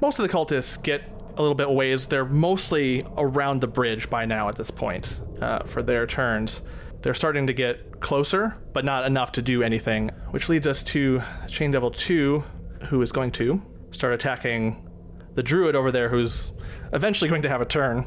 [0.00, 1.02] most of the cultists get
[1.36, 2.06] a little bit ways.
[2.06, 6.62] They're mostly around the bridge by now at this point uh, for their turns.
[7.02, 11.22] They're starting to get closer, but not enough to do anything, which leads us to
[11.48, 12.44] Chain Devil 2,
[12.88, 14.88] who is going to start attacking
[15.34, 16.52] the druid over there, who's
[16.92, 18.06] eventually going to have a turn.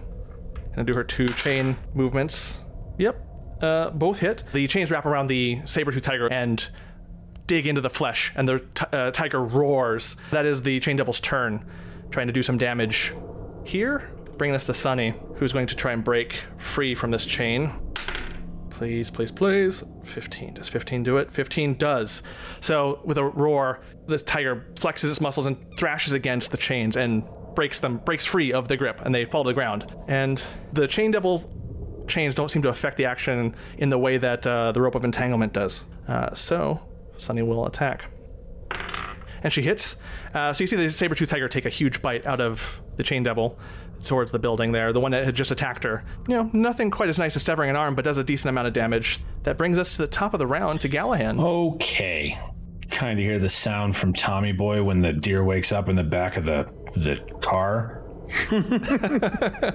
[0.75, 2.63] Gonna do her two chain movements.
[2.97, 4.43] Yep, uh, both hit.
[4.53, 6.69] The chains wrap around the saber-tooth tiger and
[7.47, 10.17] dig into the flesh, and the t- uh, tiger roars.
[10.31, 11.65] That is the Chain Devil's turn,
[12.15, 13.13] trying to do some damage
[13.65, 14.09] here.
[14.37, 17.73] Bringing us to Sunny, who's going to try and break free from this chain.
[18.69, 19.83] Please, please, please.
[20.03, 20.53] 15.
[20.53, 21.29] Does 15 do it?
[21.29, 22.23] 15 does.
[22.61, 27.27] So, with a roar, this tiger flexes its muscles and thrashes against the chains and
[27.53, 29.93] breaks them, breaks free of the grip, and they fall to the ground.
[30.07, 31.43] And the Chain Devil
[32.07, 35.03] chains don't seem to affect the action in the way that uh, the rope of
[35.03, 35.85] entanglement does.
[36.07, 36.79] Uh, so,
[37.17, 38.05] Sunny will attack.
[39.45, 39.95] And she hits.
[40.33, 43.21] Uh, so you see the saber-tooth tiger take a huge bite out of the chain
[43.21, 43.59] devil
[44.03, 46.03] towards the building there, the one that had just attacked her.
[46.27, 48.67] You know, nothing quite as nice as severing an arm, but does a decent amount
[48.67, 49.19] of damage.
[49.43, 51.39] That brings us to the top of the round to Gallahan.
[51.39, 52.35] Okay.
[52.89, 56.03] Kind of hear the sound from Tommy Boy when the deer wakes up in the
[56.03, 58.01] back of the the car.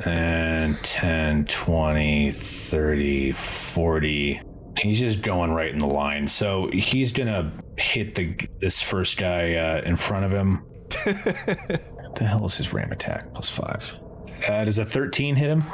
[0.07, 4.43] and 10, 20, 30, 40.
[4.79, 6.27] He's just going right in the line.
[6.27, 7.53] So he's going to
[7.91, 10.57] hit the this first guy uh, in front of him.
[11.05, 13.33] what the hell is his ram attack?
[13.35, 14.01] Plus five.
[14.49, 15.65] Uh, does a 13 hit him?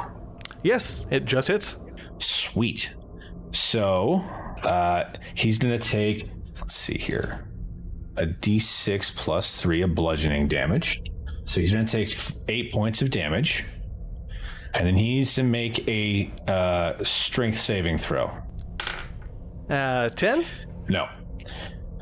[0.63, 1.77] Yes, it just hits.
[2.19, 2.95] Sweet.
[3.53, 4.23] So
[4.63, 7.47] uh, he's going to take, let's see here,
[8.17, 11.01] a d6 plus three of bludgeoning damage.
[11.45, 12.15] So he's going to take
[12.49, 13.63] eight points of damage.
[14.73, 18.31] And then he needs to make a uh, strength saving throw.
[19.69, 20.45] Uh, 10?
[20.89, 21.07] No.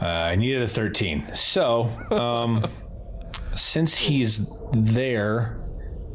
[0.01, 1.33] Uh, I needed a 13.
[1.33, 2.65] So, um,
[3.55, 5.61] since he's there,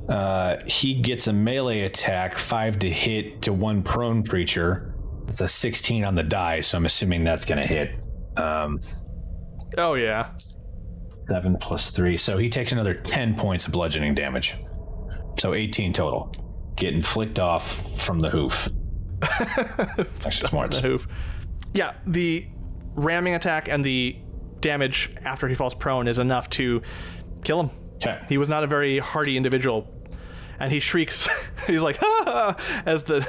[0.08, 4.94] uh, he gets a melee attack, five to hit to one prone creature.
[5.28, 7.98] It's a 16 on the die, so I'm assuming that's going to hit.
[8.36, 8.80] Um,
[9.78, 10.32] Oh, yeah.
[11.28, 12.16] seven plus three.
[12.16, 14.56] So he takes another 10 points of bludgeoning damage.
[15.38, 16.32] So 18 total.
[16.74, 18.68] Getting flicked off from the hoof.
[20.24, 20.72] Extra smart.
[20.72, 21.06] The hoof.
[21.72, 22.46] Yeah, the
[23.00, 24.16] ramming attack and the
[24.60, 26.82] damage after he falls prone is enough to
[27.44, 27.70] kill him.
[27.96, 28.18] Okay.
[28.28, 29.92] He was not a very hardy individual.
[30.58, 31.28] And he shrieks,
[31.66, 33.26] he's like, ah, as the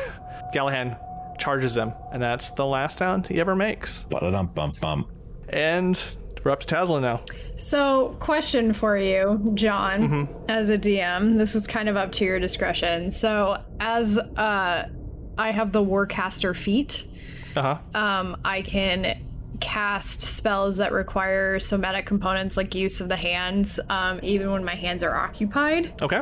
[0.53, 0.97] Gallahan
[1.39, 4.03] charges him, and that's the last sound he ever makes.
[4.05, 5.07] Ba-da-dum, bum, bum.
[5.49, 6.01] And
[6.43, 7.21] we're up to Taslin now.
[7.57, 11.37] So, question for you, John, as a DM.
[11.37, 13.11] This is kind of up to your discretion.
[13.11, 14.89] So, as uh,
[15.37, 17.07] I have the Warcaster feat,
[17.55, 17.97] Uh huh.
[17.99, 19.23] um, I can
[19.61, 24.75] cast spells that require somatic components like use of the hands, um, even when my
[24.75, 25.93] hands are occupied.
[26.01, 26.21] Okay.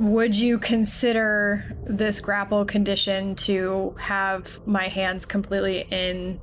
[0.00, 6.40] Would you consider this grapple condition to have my hands completely in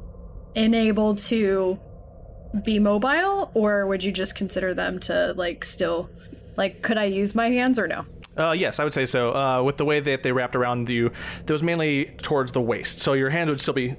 [0.56, 1.80] enabled to
[2.63, 6.10] be mobile, or would you just consider them to like still
[6.56, 8.06] like could I use my hands or no?
[8.38, 9.36] Uh, yes, I would say so.
[9.36, 11.12] Uh, with the way that they wrapped around you,
[11.45, 13.95] that was mainly towards the waist, so your hands would still be.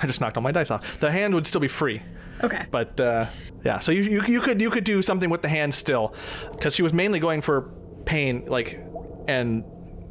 [0.00, 0.98] I just knocked all my dice off.
[1.00, 2.02] The hand would still be free,
[2.42, 2.66] Okay.
[2.70, 3.26] but uh,
[3.64, 3.78] yeah.
[3.78, 6.14] So you, you you could you could do something with the hand still,
[6.52, 7.70] because she was mainly going for
[8.04, 8.80] pain, like,
[9.28, 9.64] and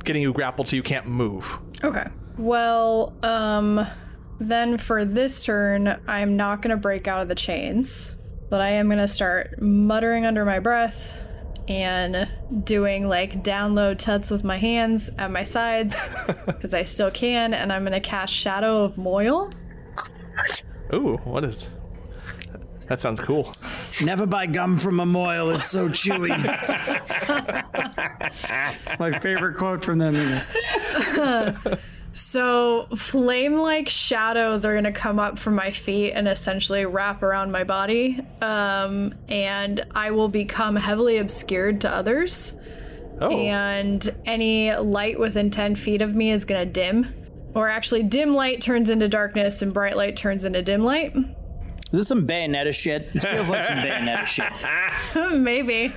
[0.04, 1.60] getting you grappled so you can't move.
[1.84, 2.08] Okay.
[2.38, 3.86] Well, um
[4.39, 8.15] then for this turn, I'm not going to break out of the chains,
[8.50, 11.13] but I am going to start muttering under my breath
[11.67, 12.28] and
[12.63, 16.10] doing like download tuts with my hands at my sides
[16.48, 19.52] because I still can and I'm going to cast Shadow of Moil.
[20.94, 21.67] Ooh, what is?
[22.88, 23.54] That sounds cool.
[24.04, 26.30] Never buy gum from a moil, it's so chewy.
[28.84, 30.41] it's my favorite quote from them.
[32.13, 37.24] So, flame like shadows are going to come up from my feet and essentially wrap
[37.24, 38.20] around my body.
[38.41, 42.52] Um, and I will become heavily obscured to others.
[43.22, 47.13] Oh, And any light within 10 feet of me is going to dim.
[47.54, 51.16] Or actually, dim light turns into darkness and bright light turns into dim light.
[51.16, 53.14] Is this some Bayonetta shit?
[53.14, 55.32] This feels like some Bayonetta shit.
[55.38, 55.88] Maybe.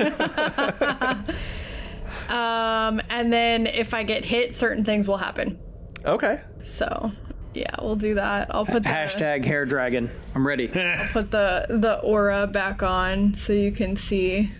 [2.29, 5.59] um, and then if I get hit, certain things will happen.
[6.05, 6.41] okay.
[6.65, 7.13] So,
[7.53, 8.53] yeah, we'll do that.
[8.55, 10.11] I'll put the, Hashtag hair dragon.
[10.35, 10.69] I'm ready.
[10.75, 14.51] I'll put the the aura back on so you can see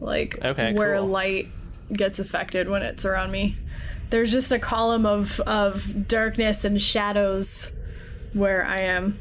[0.00, 1.06] like Okay, where cool.
[1.06, 1.48] light
[1.92, 3.56] gets affected when it's around me.
[4.14, 7.72] There's just a column of of darkness and shadows
[8.32, 9.18] where I am.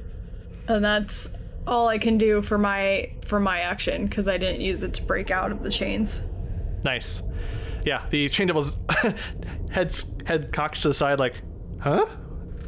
[0.68, 1.32] And that's
[1.66, 5.02] all I can do for my for my action because I didn't use it to
[5.02, 6.22] break out of the chains.
[6.84, 7.24] Nice.
[7.84, 8.78] Yeah, the chain devil's
[9.72, 9.96] head
[10.28, 11.42] head cocks to the side, like,
[11.82, 12.06] huh?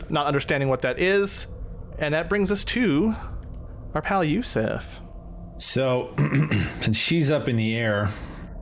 [0.10, 1.46] Not understanding what that is,
[2.00, 3.14] and that brings us to
[3.94, 5.00] our pal Yusuf.
[5.58, 6.12] So,
[6.82, 8.10] since she's up in the air,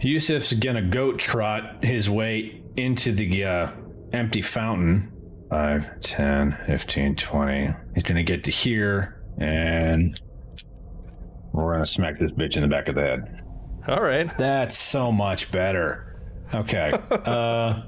[0.02, 3.72] Yusuf's gonna goat trot his way into the uh,
[4.12, 5.10] empty fountain.
[5.50, 7.76] 5, 10, 15, 20.
[7.94, 10.20] He's gonna get to here, and
[11.52, 13.44] we're gonna smack this bitch in the back of the head.
[13.88, 14.30] All right.
[14.38, 16.22] That's so much better.
[16.54, 16.92] Okay.
[17.12, 17.82] uh,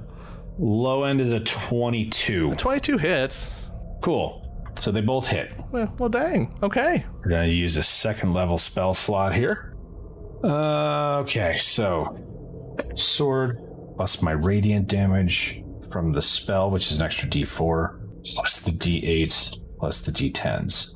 [0.59, 2.55] low end is a 22.
[2.55, 3.69] 22 hits.
[4.01, 4.41] Cool.
[4.79, 5.55] So they both hit.
[5.71, 6.57] Well, well dang.
[6.61, 7.05] Okay.
[7.19, 9.73] We're going to use a second level spell slot here.
[10.43, 12.19] Uh, okay, so
[12.95, 13.64] sword
[13.95, 17.99] plus my radiant damage from the spell, which is an extra d4,
[18.33, 20.93] plus the d8s, plus the d10s.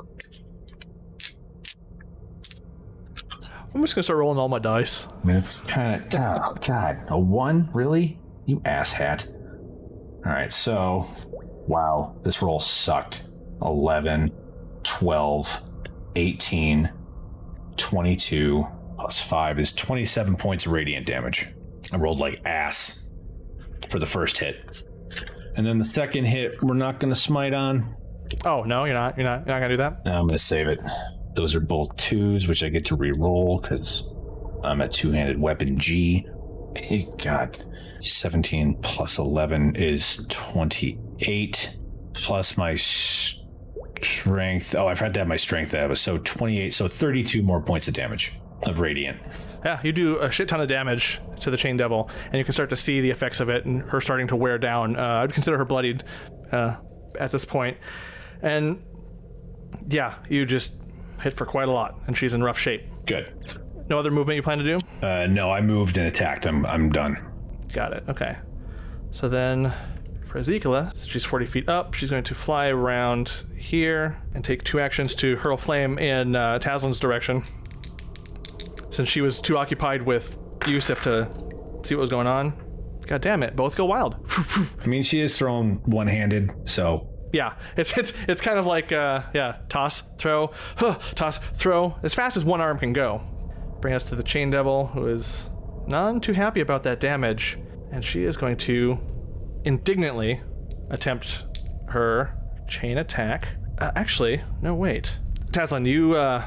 [3.73, 5.05] I'm just gonna start rolling all my dice.
[5.05, 6.19] I mean, it's kind of.
[6.19, 7.05] Oh, God.
[7.09, 7.69] A one?
[7.73, 8.19] Really?
[8.45, 9.31] You asshat.
[10.25, 11.05] All right, so.
[11.67, 13.25] Wow, this roll sucked.
[13.61, 14.31] 11,
[14.83, 15.61] 12,
[16.15, 16.89] 18,
[17.77, 21.53] 22, plus 5 is 27 points of radiant damage.
[21.91, 23.09] I rolled like ass
[23.89, 24.83] for the first hit.
[25.55, 27.95] And then the second hit, we're not going to smite on.
[28.45, 29.17] Oh no, you're not.
[29.17, 29.45] You're not.
[29.45, 30.05] You're not gonna do that.
[30.05, 30.79] No, I'm going to save it.
[31.35, 34.09] Those are both twos, which I get to re-roll because
[34.63, 36.27] I'm a two-handed weapon G.
[36.75, 37.57] Hey, God.
[38.01, 41.77] 17 plus 11 is 28
[42.13, 44.75] plus my strength.
[44.75, 47.87] Oh, I've had to have my strength that was so 28, so 32 more points
[47.87, 49.19] of damage of radiant.
[49.63, 52.53] Yeah, you do a shit ton of damage to the chain devil, and you can
[52.53, 54.95] start to see the effects of it and her starting to wear down.
[54.95, 56.03] Uh, I'd consider her bloodied
[56.51, 56.75] uh,
[57.19, 57.77] at this point,
[58.41, 58.81] and
[59.87, 60.73] yeah, you just
[61.21, 62.83] hit for quite a lot, and she's in rough shape.
[63.05, 63.57] Good.
[63.89, 64.77] No other movement you plan to do?
[65.01, 66.45] Uh, no, I moved and attacked.
[66.45, 67.17] I'm I'm done.
[67.73, 68.03] Got it.
[68.07, 68.37] Okay.
[69.11, 69.73] So then
[70.25, 71.95] for Ezekiela, she's 40 feet up.
[71.95, 76.59] She's going to fly around here and take two actions to hurl flame in uh,
[76.59, 77.43] Taslin's direction.
[78.99, 81.29] Since she was too occupied with Yusuf to
[81.83, 82.51] see what was going on.
[83.07, 84.17] God damn it, both go wild.
[84.83, 89.21] I mean, she is thrown one-handed, so yeah, it's it's it's kind of like uh,
[89.33, 93.21] yeah, toss, throw, huh, toss, throw, as fast as one arm can go.
[93.79, 95.49] Bring us to the chain devil, who is
[95.87, 97.57] none too happy about that damage,
[97.93, 98.99] and she is going to
[99.63, 100.41] indignantly
[100.89, 101.45] attempt
[101.87, 103.47] her chain attack.
[103.77, 105.17] Uh, actually, no, wait.
[105.51, 106.45] Taslin, you uh,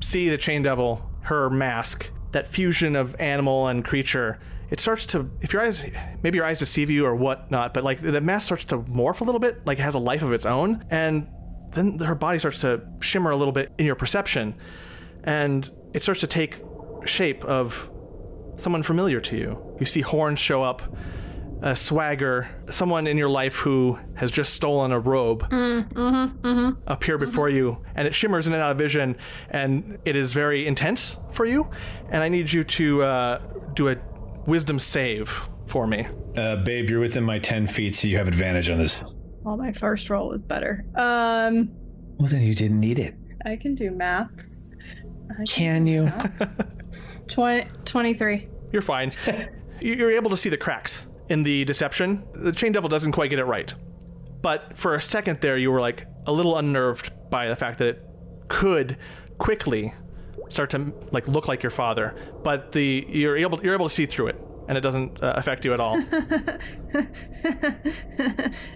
[0.00, 4.38] see the chain devil, her mask, that fusion of animal and creature.
[4.70, 5.84] It starts to, if your eyes,
[6.22, 9.24] maybe your eyes deceive you or whatnot, but like the mask starts to morph a
[9.24, 11.26] little bit, like it has a life of its own, and
[11.72, 14.54] then her body starts to shimmer a little bit in your perception,
[15.24, 16.62] and it starts to take
[17.04, 17.90] shape of
[18.56, 19.76] someone familiar to you.
[19.80, 20.82] You see horns show up,
[21.62, 25.42] a swagger, someone in your life who has just stolen a robe
[26.86, 29.16] appear before you, and it shimmers in and out of vision,
[29.50, 31.68] and it is very intense for you.
[32.10, 33.38] And I need you to uh,
[33.74, 33.96] do a
[34.46, 36.06] wisdom save for me.
[36.36, 39.02] Uh, babe, you're within my 10 feet, so you have advantage on this.
[39.42, 40.84] Well, my first roll was better.
[40.96, 41.70] Um,
[42.18, 43.14] Well, then you didn't need it.
[43.44, 44.70] I can do maths.
[45.38, 46.04] I Can you?
[46.04, 46.60] maths.
[47.28, 48.48] 20, 23.
[48.72, 49.12] You're fine.
[49.80, 52.22] You're able to see the cracks in the deception.
[52.34, 53.72] The chain devil doesn't quite get it right.
[54.42, 57.86] But for a second there, you were like a little unnerved by the fact that
[57.88, 58.04] it
[58.48, 58.98] could
[59.38, 59.94] quickly
[60.48, 62.14] start to like look like your father.
[62.42, 65.64] But the you're able you're able to see through it, and it doesn't uh, affect
[65.64, 66.02] you at all.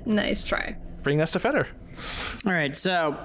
[0.06, 0.76] Nice try.
[1.02, 1.66] Bring us to Feder.
[2.46, 3.16] All right, so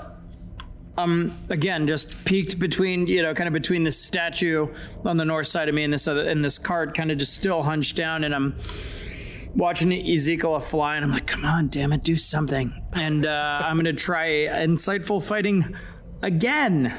[0.98, 4.68] um again just peeked between you know kind of between this statue
[5.06, 7.34] on the north side of me and this other and this cart kind of just
[7.34, 8.56] still hunched down and I'm
[9.56, 13.78] watching Ezekiel fly and I'm like come on damn it do something and uh, I'm
[13.78, 15.76] gonna try insightful fighting
[16.22, 16.94] again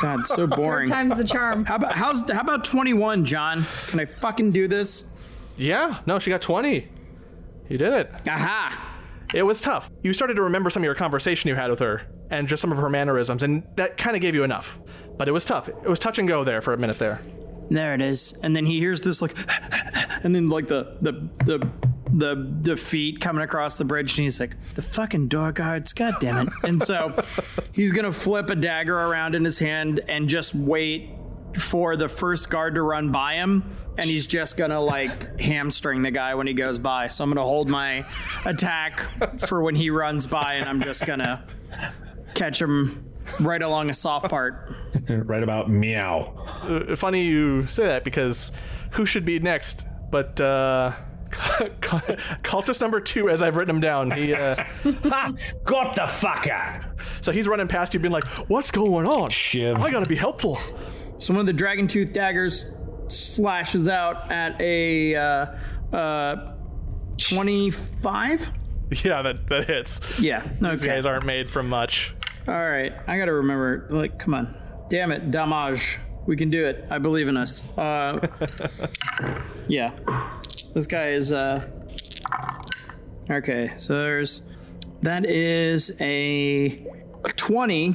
[0.00, 1.64] God so boring Third Time's the charm.
[1.64, 5.04] how about how's how about 21 John can I fucking do this
[5.56, 6.88] Yeah, no, she got 20.
[7.68, 8.10] You did it.
[8.28, 8.92] aha
[9.34, 9.90] It was tough.
[10.02, 12.70] You started to remember some of your conversation you had with her and just some
[12.72, 14.78] of her mannerisms, and that kind of gave you enough.
[15.18, 15.68] But it was tough.
[15.68, 17.20] It was touch and go there for a minute there.
[17.70, 18.34] There it is.
[18.42, 19.34] And then he hears this like
[20.22, 21.12] and then like the the
[21.44, 21.68] the
[22.12, 26.16] the the feet coming across the bridge and he's like, the fucking door guards, god
[26.20, 26.52] damn it.
[26.62, 27.14] And so
[27.72, 31.10] he's gonna flip a dagger around in his hand and just wait
[31.58, 33.64] for the first guard to run by him
[33.98, 37.08] and he's just gonna like hamstring the guy when he goes by.
[37.08, 38.04] So I'm gonna hold my
[38.44, 39.00] attack
[39.46, 41.44] for when he runs by and I'm just gonna
[42.34, 44.74] catch him right along a soft part.
[45.08, 46.34] right about meow.
[46.62, 48.52] Uh, funny you say that because
[48.92, 49.86] who should be next?
[50.10, 50.92] But uh,
[51.30, 54.10] cultist number two, as I've written him down.
[54.10, 54.54] He uh,
[55.64, 56.84] Got the fucker!
[57.20, 59.30] so he's running past you, being like, "What's going on?
[59.30, 59.76] Shiv.
[59.80, 60.58] I gotta be helpful."
[61.18, 62.66] So one of the dragon tooth daggers
[63.08, 65.46] slashes out at a uh,
[65.92, 66.52] uh,
[67.18, 68.52] 25?
[69.02, 70.00] Yeah, that that hits.
[70.20, 70.46] Yeah.
[70.60, 70.86] These Okay.
[70.86, 72.14] guys aren't made from much.
[72.46, 72.92] All right.
[73.08, 73.88] I got to remember.
[73.90, 74.54] Like, come on.
[74.88, 75.98] Damn it, damage.
[76.26, 76.84] We can do it.
[76.90, 77.64] I believe in us.
[77.78, 78.26] Uh,
[79.68, 79.90] yeah.
[80.74, 81.32] This guy is.
[81.32, 81.68] Uh,
[83.30, 83.72] okay.
[83.78, 84.42] So there's.
[85.02, 86.84] That is a
[87.36, 87.94] 20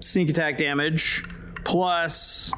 [0.00, 1.24] sneak attack damage
[1.64, 2.52] plus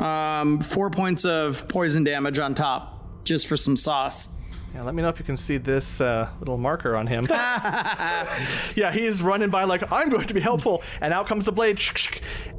[0.00, 4.28] um, four points of poison damage on top, just for some sauce.
[4.74, 7.26] Yeah, let me know if you can see this uh, little marker on him.
[7.30, 11.80] yeah, he's running by like, "I'm going to be helpful," and out comes the blade.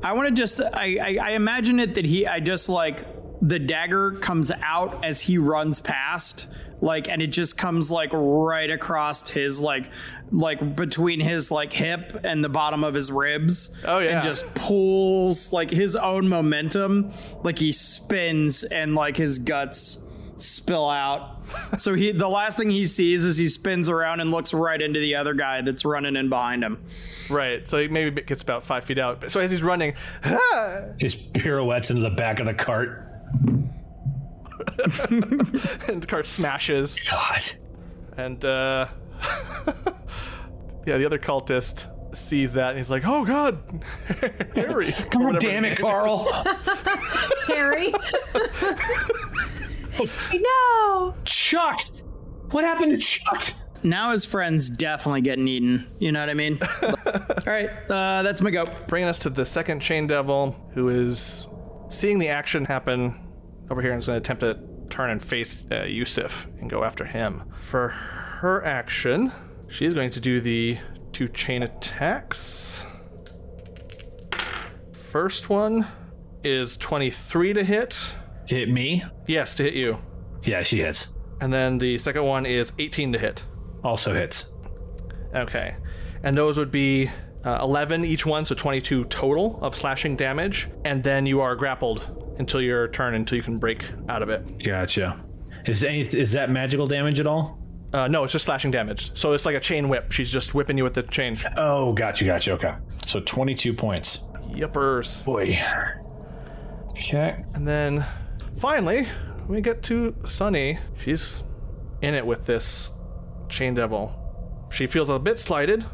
[0.04, 3.06] I want to just I, I I imagine it that he I just like
[3.42, 6.48] the dagger comes out as he runs past
[6.82, 9.90] like and it just comes like right across his like
[10.32, 14.16] like between his like hip and the bottom of his ribs Oh, yeah.
[14.18, 17.12] and just pulls like his own momentum
[17.44, 20.00] like he spins and like his guts
[20.36, 21.35] spill out
[21.78, 25.00] so he the last thing he sees is he spins around and looks right into
[25.00, 26.84] the other guy that's running in behind him
[27.30, 29.32] Right, so he maybe gets about five feet out.
[29.32, 29.96] So as he's running,
[31.00, 33.02] His pirouettes into the back of the cart.
[35.88, 36.98] and the cart smashes.
[37.10, 37.42] God.
[38.18, 38.88] And uh
[40.86, 43.84] yeah, the other cultist sees that and he's like, "Oh God,
[44.56, 46.32] Harry!" God damn it, Carl.
[47.48, 47.94] Harry.
[50.34, 51.16] No.
[51.24, 51.82] Chuck!
[52.52, 53.54] What happened to Chuck?
[53.84, 55.88] now his friend's definitely getting eaten.
[56.00, 56.60] You know what I mean?
[56.84, 56.94] All
[57.46, 58.66] right, uh, that's my go.
[58.88, 61.48] Bringing us to the second chain devil, who is
[61.90, 63.16] seeing the action happen
[63.70, 64.60] over here and is going to attempt to
[64.90, 67.44] turn and face uh, Yusuf and go after him.
[67.56, 69.32] For her action,
[69.68, 70.78] she's going to do the
[71.12, 72.86] two chain attacks.
[74.92, 75.88] First one
[76.44, 78.14] is 23 to hit.
[78.48, 79.04] To hit me?
[79.28, 79.98] Yes, to hit you.
[80.44, 81.14] Yeah, she hits.
[81.42, 83.46] And then the second one is 18 to hit.
[83.84, 84.54] Also hits.
[85.34, 85.76] Okay.
[86.24, 87.10] And those would be
[87.44, 90.70] uh, 11 each one, so 22 total of slashing damage.
[90.86, 94.64] And then you are grappled until your turn, until you can break out of it.
[94.64, 95.24] Gotcha.
[95.66, 97.60] Is any is that magical damage at all?
[97.92, 99.18] Uh, no, it's just slashing damage.
[99.18, 100.12] So it's like a chain whip.
[100.12, 101.38] She's just whipping you with the chain.
[101.56, 102.52] Oh, gotcha, gotcha.
[102.54, 102.74] Okay.
[103.06, 104.20] So 22 points.
[104.50, 105.24] Yippers.
[105.24, 105.60] Boy.
[106.90, 107.38] Okay.
[107.54, 108.06] And then
[108.58, 109.08] finally,
[109.48, 110.80] we get to Sunny.
[111.04, 111.44] She's
[112.02, 112.92] in it with this
[113.50, 114.22] chain devil.
[114.72, 115.86] She feels a bit slighted,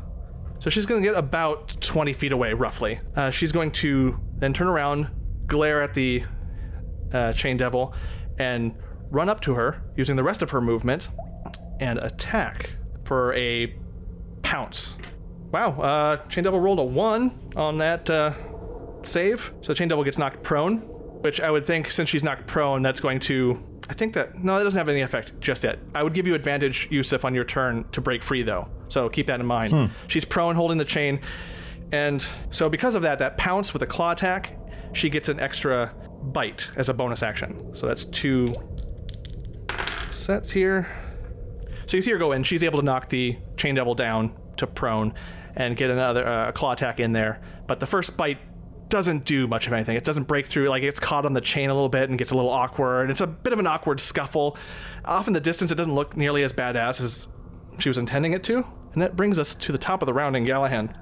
[0.59, 2.99] so she's going to get about 20 feet away, roughly.
[3.15, 5.09] Uh, she's going to then turn around,
[5.47, 6.23] glare at the
[7.13, 7.93] uh, chain devil,
[8.39, 8.73] and
[9.09, 11.09] run up to her using the rest of her movement
[11.79, 12.71] and attack
[13.03, 13.75] for a
[14.41, 14.97] pounce.
[15.51, 18.31] Wow, uh, Chain Devil rolled a 1 on that uh,
[19.03, 20.87] save, so Chain Devil gets knocked prone,
[21.21, 23.63] which I would think since she's knocked prone, that's going to.
[23.89, 24.43] I think that.
[24.43, 25.79] No, that doesn't have any effect just yet.
[25.93, 28.67] I would give you advantage, Yusuf, on your turn to break free, though.
[28.87, 29.91] So keep that in mind.
[30.07, 31.19] She's prone, holding the chain.
[31.91, 34.57] And so because of that, that pounce with a claw attack,
[34.93, 35.93] she gets an extra
[36.23, 37.73] bite as a bonus action.
[37.73, 38.47] So that's two
[40.09, 40.87] sets here.
[41.85, 42.43] So you see her go in.
[42.43, 45.13] She's able to knock the chain devil down to prone
[45.55, 47.41] and get another uh, claw attack in there.
[47.67, 48.39] But the first bite
[48.91, 49.97] doesn't do much of anything.
[49.97, 50.69] It doesn't break through.
[50.69, 53.09] Like it's caught on the chain a little bit and gets a little awkward.
[53.09, 54.57] It's a bit of an awkward scuffle.
[55.05, 57.27] Off in the distance, it doesn't look nearly as badass as
[57.79, 58.63] she was intending it to.
[58.93, 60.95] And that brings us to the top of the round in Gallahan.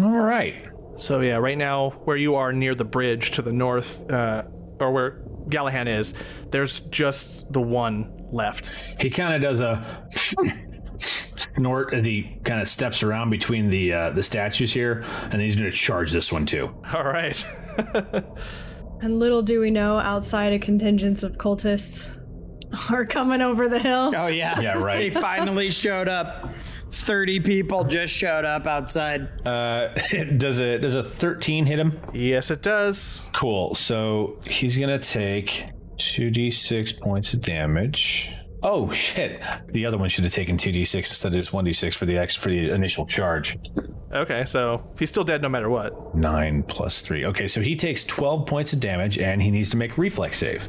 [0.00, 0.68] All right.
[0.96, 4.44] So yeah, right now where you are near the bridge to the north, uh,
[4.78, 6.14] or where Gallahan is,
[6.50, 8.70] there's just the one left.
[9.00, 10.08] He kind of does a
[11.54, 15.56] snort as he kind of steps around between the uh, the statues here, and he's
[15.56, 16.74] going to charge this one too.
[16.94, 17.44] All right.
[19.02, 22.06] And little do we know, outside a contingent of cultists
[22.90, 24.12] are coming over the hill.
[24.14, 24.60] Oh yeah.
[24.60, 25.12] Yeah, right.
[25.12, 26.50] They finally showed up.
[26.92, 29.46] 30 people just showed up outside.
[29.46, 29.88] Uh,
[30.36, 31.98] does a does a 13 hit him?
[32.12, 33.22] yes, it does.
[33.32, 33.74] Cool.
[33.74, 38.34] So he's gonna take two d six points of damage.
[38.62, 39.42] Oh shit!
[39.68, 41.96] The other one should have taken two d six instead of just one d six
[41.96, 43.58] for the ex for the initial charge.
[44.12, 46.14] Okay, so he's still dead no matter what.
[46.14, 47.24] Nine plus three.
[47.26, 50.68] Okay, so he takes twelve points of damage, and he needs to make reflex save.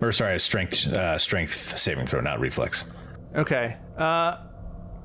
[0.00, 2.90] Or sorry, a strength uh, strength saving throw, not reflex.
[3.36, 3.76] Okay.
[3.96, 4.38] Uh,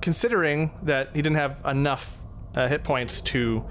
[0.02, 2.18] considering that he didn't have enough
[2.56, 3.64] uh, hit points to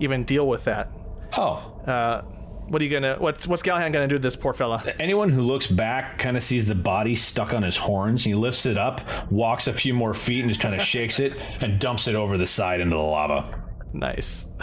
[0.00, 0.90] even deal with that,
[1.36, 2.22] Oh, uh,
[2.68, 3.16] what are you gonna?
[3.18, 4.82] What's what's Gallahan gonna do to this poor fella?
[4.98, 8.24] anyone who looks back kind of sees the body stuck on his horns.
[8.24, 9.00] He lifts it up,
[9.30, 12.38] walks a few more feet, and just kind of shakes it and dumps it over
[12.38, 13.62] the side into the lava.
[13.92, 14.50] Nice.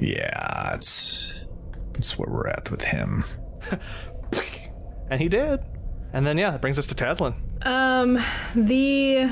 [0.00, 1.34] Yeah, that's
[1.92, 3.24] that's where we're at with him.
[5.10, 5.60] and he did.
[6.12, 7.34] And then yeah, that brings us to Taslin.
[7.66, 8.22] Um,
[8.54, 9.30] the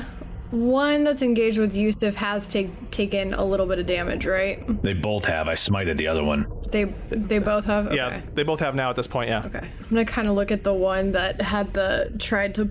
[0.53, 4.83] one that's engaged with Yusuf has take, taken a little bit of damage, right?
[4.83, 5.47] They both have.
[5.47, 6.45] I smited the other one.
[6.71, 7.87] They they both have.
[7.87, 7.95] Okay.
[7.95, 9.29] Yeah, they both have now at this point.
[9.29, 9.45] Yeah.
[9.45, 9.67] Okay.
[9.79, 12.69] I'm gonna kind of look at the one that had the tried to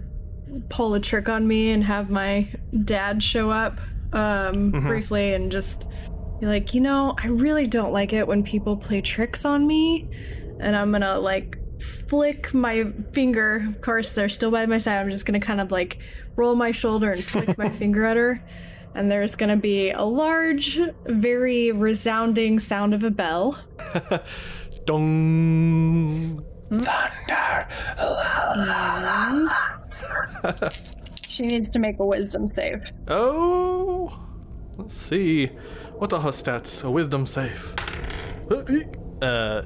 [0.69, 2.49] pull a trick on me and have my
[2.85, 3.79] dad show up
[4.13, 5.85] um briefly and just
[6.41, 10.09] be like, you know, I really don't like it when people play tricks on me,
[10.61, 11.59] and I'm gonna like
[12.09, 13.65] flick my finger.
[13.69, 14.99] Of course, they're still by my side.
[14.99, 15.99] I'm just gonna kind of like
[16.37, 18.43] roll my shoulder and flick my finger at her.
[18.95, 23.59] And there's gonna be a large, very resounding sound of a bell.
[24.87, 26.45] Dong.
[26.71, 27.69] Thunder.
[31.29, 32.93] She needs to make a wisdom save.
[33.09, 34.13] Oh.
[34.77, 35.47] Let's see.
[35.97, 36.85] What are her stats?
[36.85, 37.75] A wisdom save.
[39.23, 39.63] Uh,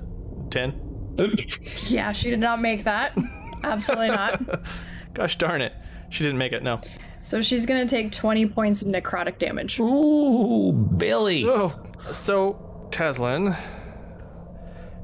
[0.49, 0.86] ten.
[1.87, 3.17] Yeah, she did not make that.
[3.65, 4.61] Absolutely not.
[5.15, 5.73] Gosh darn it.
[6.11, 6.63] She didn't make it.
[6.63, 6.81] No.
[7.23, 9.81] So she's gonna take 20 points of necrotic damage.
[9.81, 11.45] Ooh, Billy.
[11.47, 11.75] Oh,
[12.13, 13.57] so Taslin,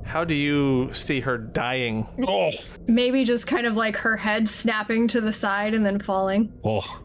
[0.05, 2.07] how do you see her dying?
[2.27, 2.51] Oh,
[2.87, 6.53] Maybe just kind of like her head snapping to the side and then falling.
[6.65, 7.03] oh.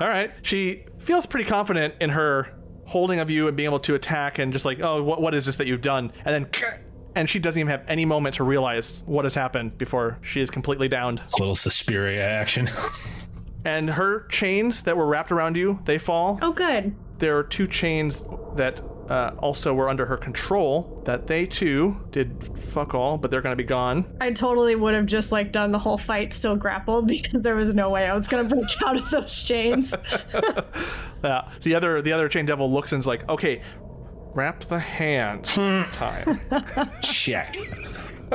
[0.00, 0.30] All right.
[0.42, 2.52] She feels pretty confident in her
[2.84, 5.46] holding of you and being able to attack and just like, oh, what, what is
[5.46, 6.12] this that you've done?
[6.24, 6.50] And then,
[7.14, 10.50] and she doesn't even have any moment to realize what has happened before she is
[10.50, 11.20] completely downed.
[11.20, 12.68] A little Suspiria action.
[13.64, 16.38] And her chains that were wrapped around you, they fall.
[16.40, 16.94] Oh, good.
[17.18, 18.22] There are two chains
[18.56, 18.80] that
[19.10, 23.52] uh, also were under her control that they too did fuck all, but they're going
[23.52, 24.06] to be gone.
[24.20, 27.74] I totally would have just like done the whole fight still grappled because there was
[27.74, 29.94] no way I was gonna break out of those chains.
[31.22, 31.50] Yeah.
[31.60, 33.60] The other the other chain devil looks and is like, okay,
[34.34, 35.54] wrap the hands
[35.94, 36.40] time.
[37.02, 37.56] Check.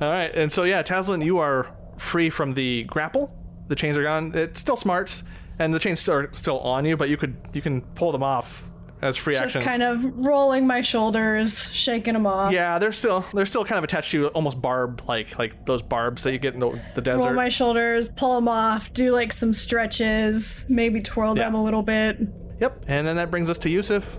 [0.00, 3.36] All right, and so yeah, Taslin, you are free from the grapple.
[3.68, 4.34] The chains are gone.
[4.34, 5.22] It still smarts,
[5.58, 8.70] and the chains are still on you, but you could you can pull them off
[9.02, 9.60] as free Just action.
[9.60, 12.52] Just kind of rolling my shoulders, shaking them off.
[12.52, 16.22] yeah, they're still they're still kind of attached to almost barb like like those barbs
[16.22, 17.26] that you get in the, the desert.
[17.26, 21.82] Roll my shoulders, pull them off, do like some stretches, maybe twirl them a little
[21.82, 22.18] bit.
[22.60, 24.18] Yep, and then that brings us to Yusuf.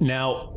[0.00, 0.56] Now,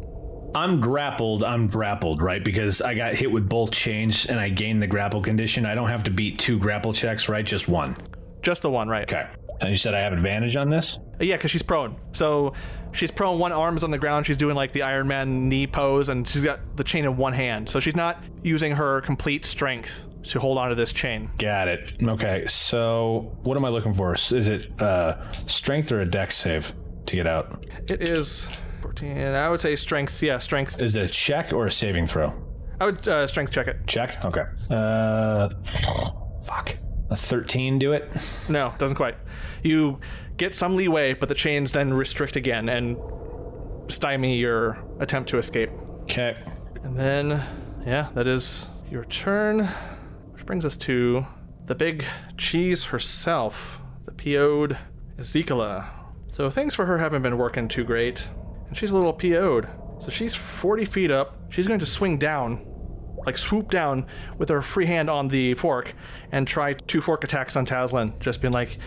[0.56, 1.44] I'm grappled.
[1.44, 2.44] I'm grappled, right?
[2.44, 5.66] Because I got hit with both chains and I gained the grapple condition.
[5.66, 7.46] I don't have to beat two grapple checks, right?
[7.46, 7.98] Just one.
[8.42, 9.12] Just the one, right?
[9.12, 9.28] Okay.
[9.62, 11.00] And you said I have advantage on this?
[11.20, 11.96] Yeah, because she's prone.
[12.12, 12.54] So
[12.92, 13.40] she's prone.
[13.40, 14.26] One arm is on the ground.
[14.26, 17.34] She's doing like the Iron Man knee pose, and she's got the chain in one
[17.34, 17.70] hand.
[17.70, 21.32] So she's not using her complete strength to hold onto this chain.
[21.38, 21.94] Got it.
[22.02, 22.46] Okay.
[22.48, 24.14] So, what am I looking for?
[24.14, 26.74] Is it uh, strength or a dex save
[27.06, 27.66] to get out?
[27.90, 28.50] It is
[28.82, 29.18] 14.
[29.18, 30.22] I would say strength.
[30.22, 30.82] Yeah, strength.
[30.82, 32.34] Is it a check or a saving throw?
[32.80, 33.78] I would uh, strength check it.
[33.88, 34.24] Check.
[34.26, 34.44] Okay.
[34.70, 35.50] Uh,
[36.44, 36.76] fuck.
[37.10, 38.18] A 13 do it?
[38.50, 39.16] No, doesn't quite.
[39.62, 40.00] You
[40.38, 42.98] get some leeway, but the chains then restrict again and
[43.88, 45.70] stymie your attempt to escape.
[46.04, 46.36] Okay.
[46.84, 47.42] And then,
[47.86, 49.66] yeah, that is your turn.
[50.32, 51.26] Which brings us to
[51.66, 52.04] the big
[52.38, 54.78] cheese herself, the PO'd
[55.18, 55.86] Ezekiela.
[56.34, 58.28] So things for her haven't been working too great.
[58.68, 59.70] And she's a little PO'd.
[60.00, 61.38] So she's 40 feet up.
[61.50, 62.66] She's going to swing down,
[63.28, 64.08] like swoop down
[64.40, 65.94] with her free hand on the fork
[66.32, 68.80] and try two fork attacks on Taslin, Just being like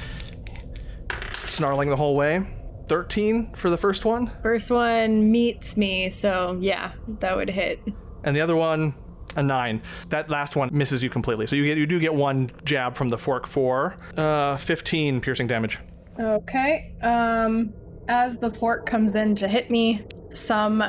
[1.44, 2.44] snarling the whole way.
[2.88, 4.32] 13 for the first one.
[4.42, 7.80] First one meets me, so yeah, that would hit.
[8.24, 8.92] and the other one
[9.36, 9.82] a nine.
[10.08, 11.46] That last one misses you completely.
[11.46, 15.46] So you get you do get one jab from the fork for uh, 15 piercing
[15.46, 15.78] damage.
[16.18, 16.94] Okay.
[17.02, 17.72] Um,
[18.08, 20.02] as the fork comes in to hit me,
[20.34, 20.82] some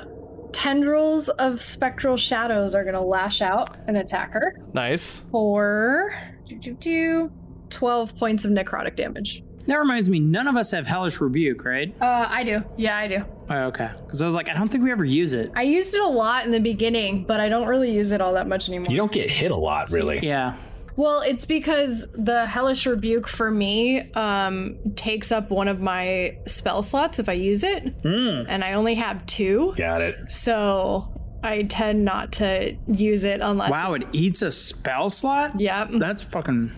[0.52, 5.24] tendrils of spectral shadows are gonna lash out and attack her Nice.
[5.32, 6.14] for
[6.48, 7.32] do, do, do,
[7.70, 9.44] 12 points of necrotic damage.
[9.68, 11.94] That reminds me, none of us have Hellish Rebuke, right?
[12.02, 12.64] Uh, I do.
[12.78, 13.26] Yeah, I do.
[13.50, 13.90] Oh, okay.
[14.06, 15.52] Because I was like, I don't think we ever use it.
[15.58, 18.34] I used it a lot in the beginning, but I don't really use it all
[18.36, 18.86] that much anymore.
[18.90, 20.20] You don't get hit a lot, really.
[20.26, 20.56] Yeah.
[20.98, 26.82] Well, it's because the Hellish Rebuke for me um, takes up one of my spell
[26.84, 30.16] slots if I use it, and I only have two, Got it.
[30.32, 31.08] so
[31.44, 33.70] I tend not to use it unless.
[33.70, 35.60] Wow, it eats a spell slot?
[35.62, 35.90] Yep.
[36.00, 36.72] That's fucking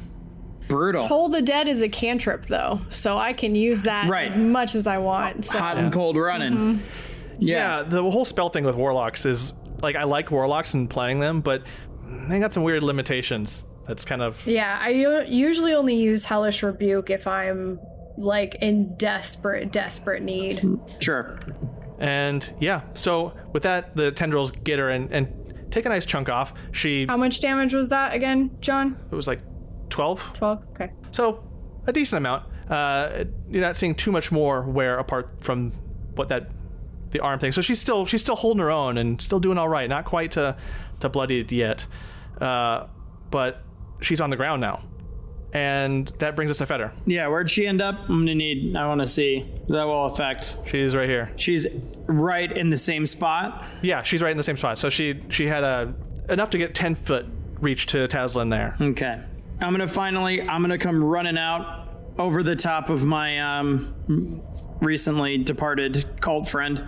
[0.68, 1.02] brutal.
[1.02, 4.28] Toll the Dead is a cantrip though, so I can use that Right.
[4.30, 5.46] as much as I want.
[5.46, 5.58] So.
[5.60, 6.82] Hot and cold running.
[7.40, 11.40] Yeah, the whole spell thing with warlocks is like I like warlocks and playing them,
[11.40, 11.64] but
[12.28, 13.66] they got some weird limitations.
[13.90, 14.90] That's kind of Yeah, I
[15.28, 17.80] usually only use Hellish Rebuke if I'm
[18.18, 20.80] like in desperate, desperate need.
[21.00, 21.40] Sure.
[21.98, 22.82] and yeah.
[22.94, 26.54] So with that, the tendrils get her and, and take a nice chunk off.
[26.72, 28.96] She How much damage was that again, John?
[29.12, 29.40] it was like
[29.90, 30.34] 12.
[30.34, 30.64] 12?
[30.70, 30.92] Okay.
[31.10, 31.44] So,
[31.88, 32.44] a decent amount.
[32.70, 35.72] Uh, you're not seeing too much more wear apart from
[36.14, 36.52] what that
[37.10, 37.52] the arm thing.
[37.52, 39.90] So she's still she's still holding her own and still doing all right.
[39.90, 40.56] Not quite to
[41.00, 41.88] to bloodied yet,
[42.40, 42.86] uh,
[43.32, 43.64] but
[44.02, 44.84] she's on the ground now,
[45.54, 46.94] and that brings us to Feder.
[47.06, 47.96] Yeah, where'd she end up?
[48.10, 49.50] I'm gonna need, I wanna see.
[49.68, 50.58] That will affect.
[50.66, 51.32] She's right here.
[51.38, 51.68] She's
[52.08, 53.64] right in the same spot.
[53.82, 54.78] Yeah, she's right in the same spot.
[54.80, 55.94] So she she had a
[56.30, 57.26] enough to get ten foot
[57.60, 58.76] reach to Taslin there.
[58.80, 59.20] Okay.
[59.62, 61.88] I'm gonna finally, I'm gonna come running out
[62.18, 64.42] over the top of my um,
[64.82, 66.86] recently departed cult friend.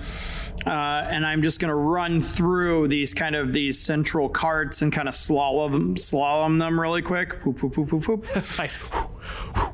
[0.66, 0.70] Uh,
[1.10, 5.14] and I'm just gonna run through these kind of these central carts and kind of
[5.16, 7.42] slalom slalom them really quick.
[7.42, 8.26] Poop, poop, poop, poop, poop.
[8.58, 8.78] Nice.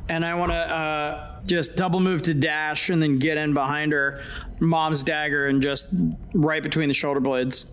[0.09, 3.91] and I want to uh, just double move to dash and then get in behind
[3.91, 4.21] her,
[4.59, 5.93] mom's dagger, and just
[6.33, 7.65] right between the shoulder blades.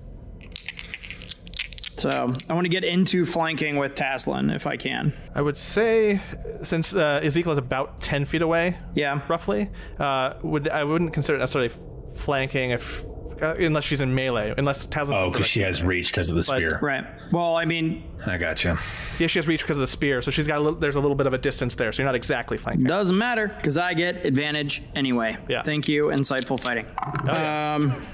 [1.97, 2.11] So
[2.51, 5.13] I want to get into flanking with Taslin if I can.
[5.35, 6.21] I would say
[6.63, 9.21] since uh, Ezekiel is about ten feet away, Yeah.
[9.29, 9.71] roughly.
[9.99, 11.73] Uh, would I wouldn't consider it necessarily
[12.15, 13.05] flanking if
[13.43, 15.21] uh, unless she's in melee, unless Taslin.
[15.21, 16.79] Oh, because she has reach because of the spear.
[16.81, 17.05] Right.
[17.33, 18.79] Well, I mean, I gotcha.
[19.19, 21.01] Yeah, she has reach because of the spear, so she's got a little, there's a
[21.01, 22.85] little bit of a distance there, so you're not exactly flanking.
[22.87, 25.37] doesn't matter because I get advantage anyway.
[25.49, 25.63] Yeah.
[25.63, 26.87] Thank you, insightful fighting.
[26.99, 27.75] Oh, yeah.
[27.75, 28.07] Um,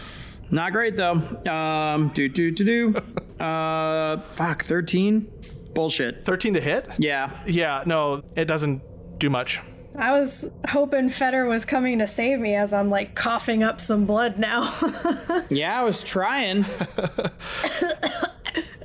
[0.50, 1.14] not great though.
[1.50, 3.42] Um, do do do do.
[3.44, 5.30] Uh, fuck, thirteen.
[5.74, 6.24] Bullshit.
[6.24, 6.88] Thirteen to hit.
[6.98, 7.30] Yeah.
[7.46, 8.82] Yeah, no, it doesn't
[9.18, 9.60] do much.
[9.96, 14.06] I was hoping Feder was coming to save me as I'm like coughing up some
[14.06, 14.74] blood now.
[15.50, 16.64] Yeah, I was trying.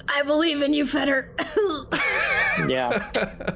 [0.07, 1.33] I believe in you, Feder.
[2.67, 3.09] Yeah.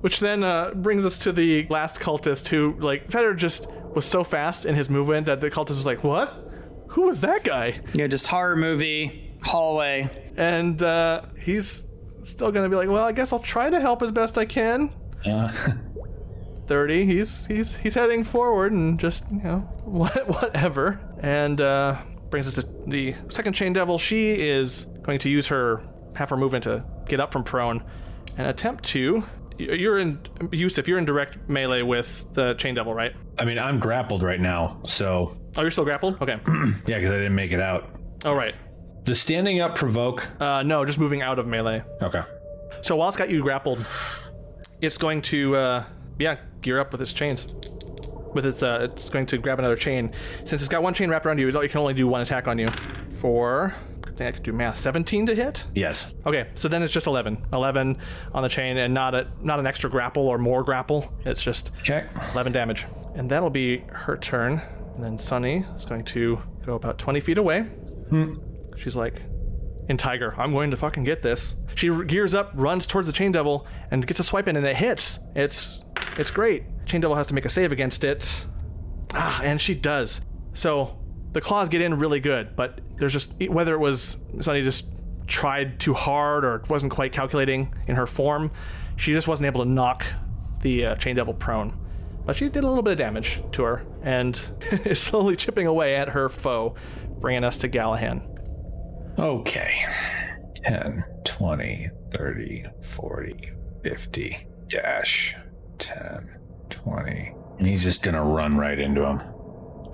[0.00, 4.24] Which then uh, brings us to the last cultist who, like, Feder just was so
[4.24, 6.50] fast in his movement that the cultist was like, "What?
[6.88, 10.10] Who was that guy?" yeah, just horror movie hallway.
[10.36, 11.86] And uh, he's
[12.22, 14.90] still gonna be like, "Well, I guess I'll try to help as best I can."
[15.24, 15.52] Uh,
[16.66, 17.06] 30.
[17.06, 21.00] He's he's he's heading forward and just you know what whatever.
[21.20, 21.98] And uh,
[22.30, 23.98] brings us to the second chain devil.
[23.98, 25.82] She is going to use her
[26.16, 27.82] half her movement to get up from prone
[28.36, 29.22] and attempt to.
[29.56, 30.18] You're in
[30.50, 30.88] Yusuf.
[30.88, 33.14] You're in direct melee with the chain devil, right?
[33.38, 36.20] I mean, I'm grappled right now, so Oh, you're still grappled.
[36.20, 36.38] Okay.
[36.86, 37.88] yeah, because I didn't make it out.
[38.24, 38.54] All right.
[39.04, 40.26] Does standing up provoke?
[40.40, 41.84] Uh, no, just moving out of melee.
[42.02, 42.22] Okay.
[42.80, 43.84] So while it's got you grappled,
[44.80, 45.84] it's going to uh,
[46.18, 47.46] yeah gear up with its chains.
[48.34, 50.12] With its uh, it's going to grab another chain.
[50.44, 52.58] Since it's got one chain wrapped around you, it can only do one attack on
[52.58, 52.68] you.
[53.20, 54.76] For I think I could do math.
[54.78, 55.66] 17 to hit.
[55.74, 56.14] Yes.
[56.26, 57.46] Okay, so then it's just 11.
[57.52, 57.96] 11
[58.32, 61.12] on the chain, and not a not an extra grapple or more grapple.
[61.24, 62.06] It's just Okay.
[62.32, 64.60] 11 damage, and that'll be her turn.
[64.94, 67.66] And then Sunny is going to go about 20 feet away.
[68.76, 69.20] She's like,
[69.88, 71.56] in Tiger, I'm going to fucking get this.
[71.74, 74.76] She gears up, runs towards the Chain Devil, and gets a swipe in, and it
[74.76, 75.18] hits.
[75.34, 75.80] It's
[76.16, 76.64] it's great.
[76.86, 78.46] Chain Devil has to make a save against it.
[79.14, 80.20] Ah, and she does.
[80.54, 80.98] So
[81.32, 84.92] the claws get in really good, but there's just whether it was Sunny just
[85.26, 88.50] tried too hard or wasn't quite calculating in her form,
[88.96, 90.04] she just wasn't able to knock
[90.60, 91.78] the uh, Chain Devil prone.
[92.24, 94.40] But she did a little bit of damage to her and
[94.84, 96.74] is slowly chipping away at her foe,
[97.20, 98.30] bringing us to Gallahan.
[99.18, 99.84] Okay.
[100.66, 105.36] 10, 20, 30, 40, 50, dash.
[105.78, 106.38] 10,
[106.70, 107.34] 20.
[107.58, 109.20] And he's just going to run right into him.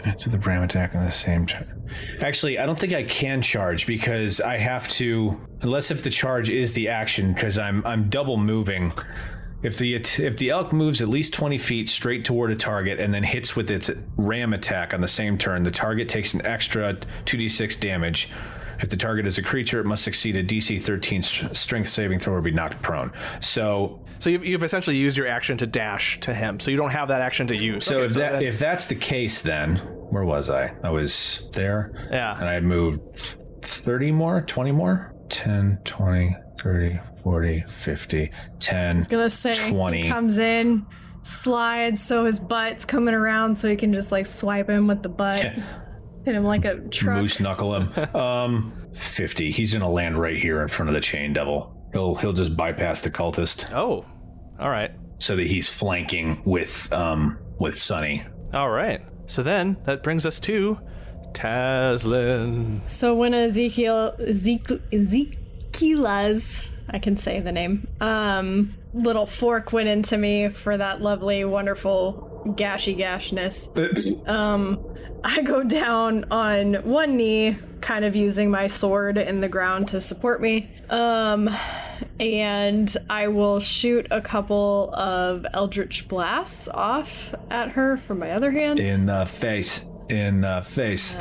[0.05, 1.89] After the Bram attack on the same turn.
[2.23, 6.49] Actually, I don't think I can charge because I have to, unless if the charge
[6.49, 8.95] is the action, because I'm I'm double moving.
[9.63, 13.13] If the if the elk moves at least 20 feet straight toward a target and
[13.13, 16.95] then hits with its ram attack on the same turn, the target takes an extra
[17.27, 18.31] 2d6 damage.
[18.83, 22.35] If the target is a creature, it must succeed a DC 13 strength saving throw
[22.35, 23.13] or be knocked prone.
[23.41, 26.91] So, So you've, you've essentially used your action to dash to him, so you don't
[26.91, 27.85] have that action to use.
[27.85, 29.77] so Okay, if that then- if that's the case, then
[30.11, 30.73] where was I?
[30.83, 31.93] I was there.
[32.11, 32.37] Yeah.
[32.39, 39.31] And I had moved 30 more, 20 more, 10, 20, 30, 40, 50, 10, Gonna
[39.31, 40.03] say 20.
[40.03, 40.87] he comes in,
[41.23, 45.09] slides, so his butt's coming around, so you can just like swipe him with the
[45.11, 45.53] butt,
[46.25, 47.17] hit him like a truck.
[47.17, 48.15] moose knuckle him.
[48.17, 49.51] um, 50.
[49.51, 51.77] He's gonna land right here in front of the chain devil.
[51.93, 54.05] He'll he'll just bypass the cultist oh,
[54.59, 58.23] all right, so that he's flanking with um with Sunny.
[58.55, 59.03] all right.
[59.27, 60.79] So then that brings us to
[61.33, 62.81] Taslin.
[62.89, 67.89] So when Ezekiel Ezekiel Ezekiel's I can say the name.
[68.01, 73.69] Um little fork went into me for that lovely, wonderful gashy gashness.
[74.29, 74.85] um
[75.23, 80.01] I go down on one knee, kind of using my sword in the ground to
[80.01, 80.71] support me.
[80.89, 81.51] Um
[82.19, 88.51] and I will shoot a couple of Eldritch blasts off at her from my other
[88.51, 88.81] hand.
[88.81, 89.87] In the face.
[90.09, 91.19] In the face.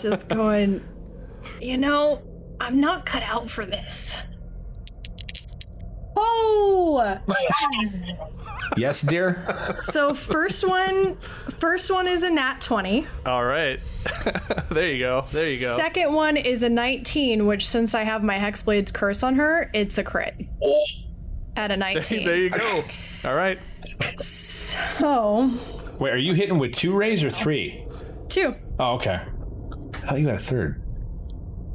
[0.00, 0.82] just going,
[1.60, 2.22] you know,
[2.60, 4.16] I'm not cut out for this.
[6.16, 7.18] Oh!
[8.76, 9.44] yes, dear.
[9.76, 11.16] So first one,
[11.58, 13.06] first one is a nat 20.
[13.26, 13.80] All right,
[14.70, 15.24] there you go.
[15.30, 15.76] There you go.
[15.76, 19.98] Second one is a 19, which since I have my Hexblade's curse on her, it's
[19.98, 20.34] a crit.
[21.56, 22.24] At a 19.
[22.26, 22.84] there you go.
[23.24, 23.58] All right.
[24.18, 25.50] So,
[25.98, 27.86] Wait, are you hitting with two rays or three?
[28.28, 28.54] two.
[28.78, 29.20] Oh, okay.
[30.04, 30.82] How you got a third?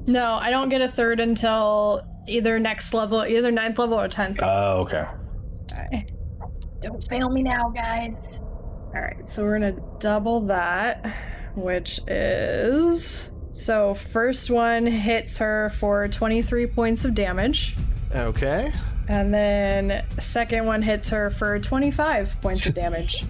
[0.07, 4.39] No, I don't get a third until either next level, either ninth level or 10th.
[4.41, 5.05] Oh, okay.
[6.81, 8.39] Don't fail me now, guys.
[8.95, 11.13] All right, so we're gonna double that,
[11.55, 17.75] which is so first one hits her for 23 points of damage,
[18.15, 18.71] Okay.
[19.07, 23.25] and then second one hits her for 25 points of damage.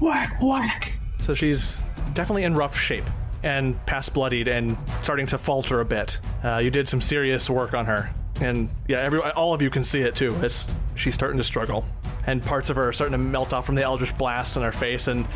[0.00, 0.92] Whack, whack.
[1.24, 1.82] So she's
[2.14, 3.04] definitely in rough shape
[3.42, 6.18] and past bloodied and starting to falter a bit.
[6.44, 8.10] Uh, you did some serious work on her,
[8.40, 10.34] and yeah, every all of you can see it too.
[10.42, 11.84] It's she's starting to struggle,
[12.26, 14.72] and parts of her are starting to melt off from the eldritch blast in her
[14.72, 15.26] face, and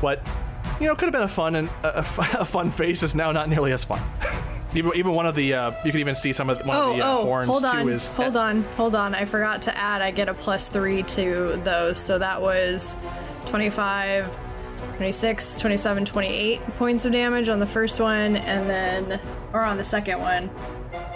[0.00, 0.26] what
[0.80, 3.48] you know could have been a fun and a, a fun face is now not
[3.48, 4.02] nearly as fun.
[4.74, 6.96] even even one of the uh, you can even see some of one Oh, of
[6.96, 9.14] the uh, oh, horns hold too on, is hold on, hold on.
[9.14, 10.02] I forgot to add.
[10.02, 12.96] I get a plus three to those, so that was
[13.46, 14.26] 25,
[14.96, 19.20] 26, 27, 28 points of damage on the first one, and then,
[19.52, 20.50] or on the second one,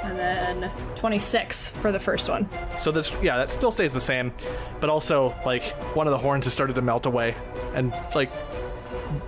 [0.02, 2.48] and then 26 for the first one.
[2.78, 4.32] So this, yeah, that still stays the same,
[4.80, 5.62] but also like
[5.94, 7.34] one of the horns has started to melt away
[7.74, 8.30] and like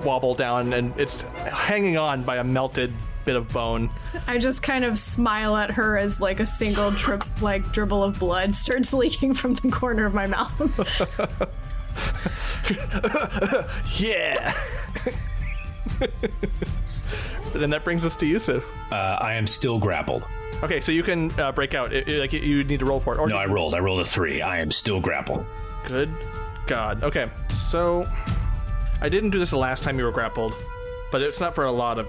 [0.04, 2.92] wobble down, and it's hanging on by a melted
[3.24, 3.90] bit of bone.
[4.26, 8.18] I just kind of smile at her as like a single drip, like dribble of
[8.18, 10.50] blood starts leaking from the corner of my mouth.
[13.98, 14.54] yeah.
[15.98, 16.10] but
[17.54, 18.64] then that brings us to Yusuf.
[18.90, 20.24] Uh, I am still grappled.
[20.62, 21.92] Okay, so you can uh, break out.
[21.92, 23.18] It, it- like you need to roll for it.
[23.18, 23.74] Or No, I can- rolled.
[23.74, 24.40] I rolled a three.
[24.42, 25.44] I am still grappled.
[25.86, 26.10] Good
[26.66, 27.02] God.
[27.02, 28.08] Okay, so
[29.00, 30.54] I didn't do this the last time you were grappled,
[31.10, 32.06] but it's not for a lot of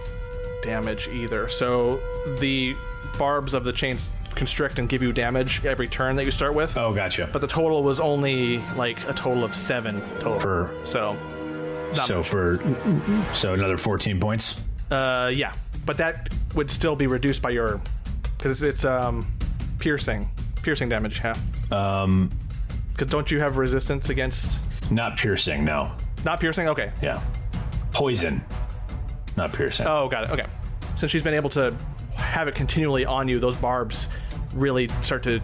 [0.62, 1.48] damage either.
[1.48, 2.00] So
[2.40, 2.76] the
[3.18, 6.78] barbs of the chains constrict and give you damage every turn that you start with.
[6.78, 7.30] Oh, gotcha.
[7.32, 10.40] But the total was only like a total of seven total.
[10.40, 11.18] For- so,
[12.06, 12.60] so for
[13.34, 14.66] so another 14 points.
[14.92, 15.54] uh, yeah,
[15.86, 17.82] but that would still be reduced by your
[18.38, 19.26] because it's um
[19.80, 20.30] piercing,
[20.64, 21.22] piercing damage.
[21.24, 21.36] Yeah.
[21.72, 22.30] Um,
[22.92, 24.62] Because don't you have resistance against
[24.92, 25.64] not piercing.
[25.66, 25.90] No.
[26.26, 26.68] not piercing?
[26.68, 26.92] Okay.
[27.02, 27.22] Yeah.
[27.94, 28.44] Poison.
[29.38, 29.88] Not piercing.
[29.88, 30.32] Oh, got it.
[30.32, 30.46] Okay.
[30.96, 31.74] Since she's been able to
[32.22, 34.10] have it continually on you, those barbs
[34.54, 35.42] really start to.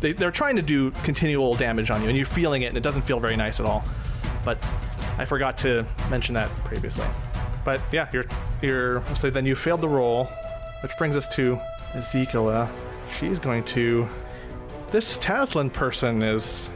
[0.00, 2.82] They, they're trying to do continual damage on you, and you're feeling it, and it
[2.82, 3.84] doesn't feel very nice at all.
[4.44, 4.58] But
[5.18, 7.06] I forgot to mention that previously.
[7.64, 8.26] But yeah, you're
[8.62, 9.02] you're.
[9.14, 10.24] So then you failed the roll,
[10.82, 11.58] which brings us to
[11.92, 12.68] Ezekiela.
[13.18, 14.08] She's going to.
[14.90, 16.70] This Taslin person is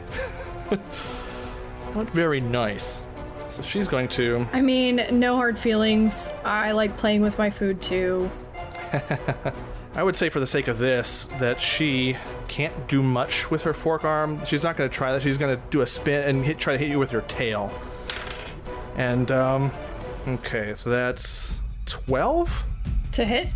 [1.95, 3.01] not very nice.
[3.49, 4.45] So she's going to.
[4.53, 6.29] I mean, no hard feelings.
[6.43, 8.29] I like playing with my food too.
[9.95, 12.15] I would say, for the sake of this, that she
[12.47, 14.43] can't do much with her fork arm.
[14.45, 15.21] She's not going to try that.
[15.21, 17.71] She's going to do a spin and hit, try to hit you with her tail.
[18.95, 19.71] And, um,
[20.27, 22.63] okay, so that's 12?
[23.13, 23.49] To hit?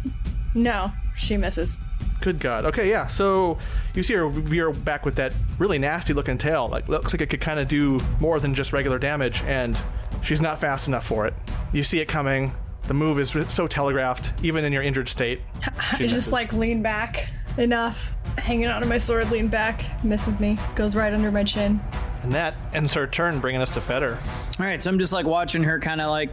[0.55, 1.77] No, she misses.
[2.21, 2.65] Good God.
[2.65, 3.07] Okay, yeah.
[3.07, 3.57] So
[3.93, 6.69] you see her veer back with that really nasty looking tail.
[6.69, 9.81] Like, looks like it could kind of do more than just regular damage, and
[10.21, 11.33] she's not fast enough for it.
[11.73, 12.53] You see it coming.
[12.87, 15.41] The move is so telegraphed, even in your injured state.
[15.63, 16.11] I misses.
[16.11, 21.13] just like lean back enough, hanging onto my sword, lean back, misses me, goes right
[21.13, 21.79] under my chin.
[22.23, 24.17] And that ends her turn, bringing us to Feder.
[24.59, 26.29] All right, so I'm just like watching her kind of like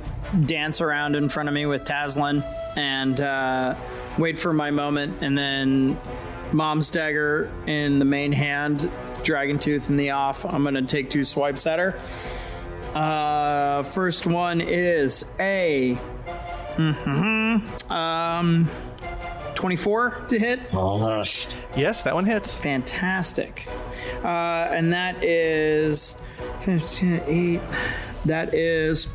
[0.47, 2.45] dance around in front of me with Taslin
[2.77, 3.75] and uh,
[4.19, 5.99] wait for my moment, and then
[6.53, 8.91] Mom's dagger in the main hand,
[9.25, 10.45] Dragon Tooth in the off.
[10.45, 11.99] I'm gonna take two swipes at her.
[12.95, 15.97] Uh, first one is a
[16.81, 18.69] mhm, um
[19.55, 20.61] 24 to hit.
[21.77, 22.57] Yes, that one hits.
[22.59, 23.69] Fantastic.
[24.25, 26.17] Uh, and that is
[26.61, 27.61] 15, 8.
[28.25, 29.07] That is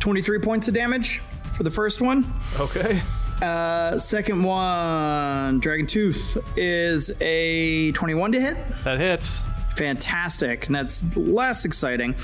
[0.00, 1.20] 23 points of damage
[1.52, 2.32] for the first one.
[2.58, 3.02] Okay.
[3.42, 8.56] Uh, second one, Dragon Tooth, is a 21 to hit.
[8.84, 9.42] That hits.
[9.76, 10.66] Fantastic.
[10.66, 12.14] And that's less exciting,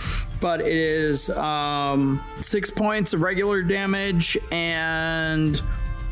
[0.40, 5.60] but it is um, six points of regular damage and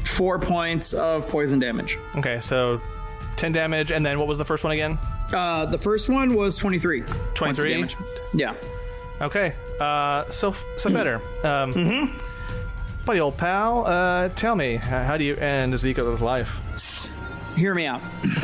[0.05, 1.99] four points of poison damage.
[2.16, 2.80] Okay, so
[3.36, 4.99] 10 damage, and then what was the first one again?
[5.32, 7.03] Uh, the first one was 23.
[7.34, 7.72] 23?
[7.72, 7.97] damage.
[8.34, 8.55] Yeah.
[9.20, 11.20] Okay, uh, so, so Feder.
[11.45, 12.18] Um,
[13.05, 16.61] Buddy old pal, uh, tell me, how do you end Ezekiel's life?
[17.57, 18.03] Hear me out.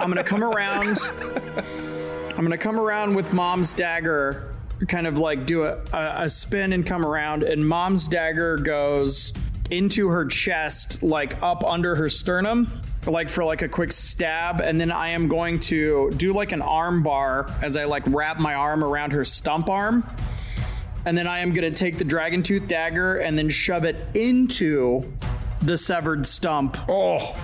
[0.00, 0.98] I'm gonna come around.
[2.36, 4.52] I'm gonna come around with Mom's dagger,
[4.88, 9.32] kind of like do a, a, a spin and come around, and Mom's dagger goes
[9.70, 14.78] into her chest, like up under her sternum, like for like a quick stab, and
[14.78, 18.54] then I am going to do like an arm bar as I like wrap my
[18.54, 20.04] arm around her stump arm.
[21.06, 25.10] And then I am to take the dragon tooth dagger and then shove it into
[25.62, 27.34] the severed stump Oh.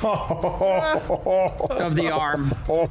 [1.70, 2.54] of the arm.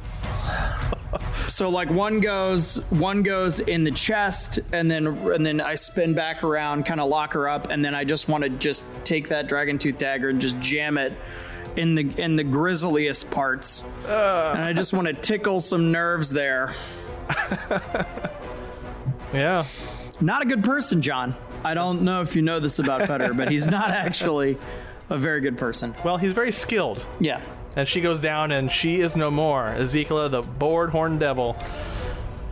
[1.48, 6.14] So like one goes one goes in the chest and then and then I spin
[6.14, 9.28] back around, kind of lock her up, and then I just want to just take
[9.28, 11.12] that dragon tooth dagger and just jam it
[11.76, 13.82] in the in the grisliest parts.
[14.04, 16.74] and I just want to tickle some nerves there.
[19.32, 19.66] Yeah.
[20.20, 21.34] Not a good person, John.
[21.62, 24.56] I don't know if you know this about Feder, but he's not actually
[25.10, 25.94] a very good person.
[26.04, 27.04] Well, he's very skilled.
[27.20, 27.40] Yeah.
[27.76, 29.68] And she goes down, and she is no more.
[29.68, 31.56] Ezekiel, the bored horned devil,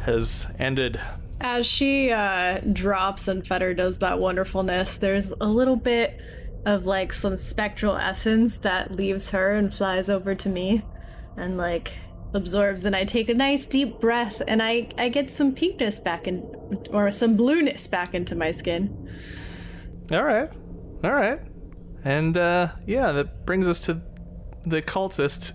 [0.03, 1.01] has ended.
[1.41, 6.19] As she uh, drops and Feder does that wonderfulness, there's a little bit
[6.65, 10.83] of like some spectral essence that leaves her and flies over to me
[11.37, 11.93] and like
[12.35, 16.27] absorbs and I take a nice deep breath and I, I get some pinkness back
[16.27, 16.43] in
[16.91, 19.11] or some blueness back into my skin.
[20.11, 20.51] All right.
[21.05, 21.41] All right.
[22.05, 24.01] And uh, yeah, that brings us to
[24.67, 25.53] the cultist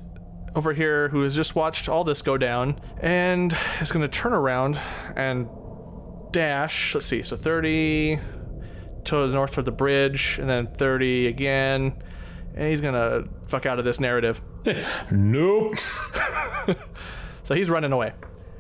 [0.55, 4.34] over here who has just watched all this go down and is going to turn
[4.34, 4.80] around
[5.16, 5.47] and
[6.32, 6.93] dash.
[6.95, 7.22] Let's see.
[7.22, 8.20] So 30
[9.05, 12.01] to the north toward the bridge, and then 30 again.
[12.55, 14.41] And he's going to fuck out of this narrative.
[15.12, 15.76] Nope.
[17.43, 18.14] So he's running away.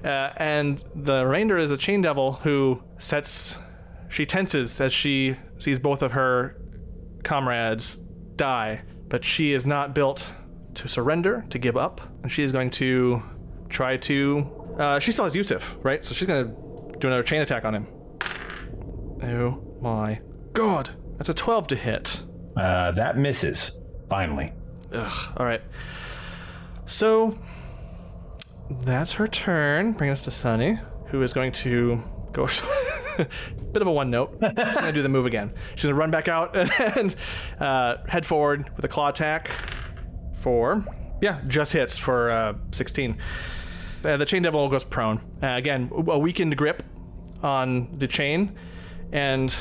[0.03, 3.57] Uh, and the remainder is a chain devil who sets.
[4.09, 6.57] She tenses as she sees both of her
[7.23, 8.01] comrades
[8.35, 10.33] die, but she is not built
[10.75, 13.21] to surrender, to give up, and she is going to
[13.69, 14.75] try to.
[14.77, 16.03] Uh, she still has Yusuf, right?
[16.03, 17.87] So she's going to do another chain attack on him.
[19.23, 20.19] Oh my
[20.53, 20.91] god.
[21.17, 22.23] That's a 12 to hit.
[22.57, 23.79] Uh, that misses.
[24.09, 24.51] Finally.
[24.93, 25.33] Ugh.
[25.37, 25.61] All right.
[26.85, 27.37] So
[28.81, 29.93] that's her turn.
[29.93, 32.01] Bring us to Sunny, who is going to
[32.31, 32.47] go.
[33.17, 34.37] Bit of a one note.
[34.41, 35.51] She's going to do the move again.
[35.75, 36.55] She's going to run back out
[36.97, 37.15] and
[37.59, 39.51] uh, head forward with a claw attack
[40.41, 40.85] for.
[41.21, 43.17] Yeah, just hits for uh, 16.
[44.03, 45.19] Uh, the chain devil goes prone.
[45.41, 46.83] Uh, again, a weakened grip
[47.43, 48.55] on the chain,
[49.11, 49.55] and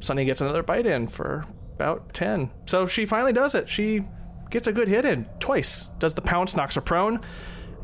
[0.00, 2.50] Sunny gets another bite in for about 10.
[2.66, 3.68] So she finally does it.
[3.68, 4.02] She
[4.50, 5.88] gets a good hit in twice.
[5.98, 7.20] Does the pounce, knocks her prone,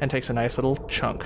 [0.01, 1.25] and takes a nice little chunk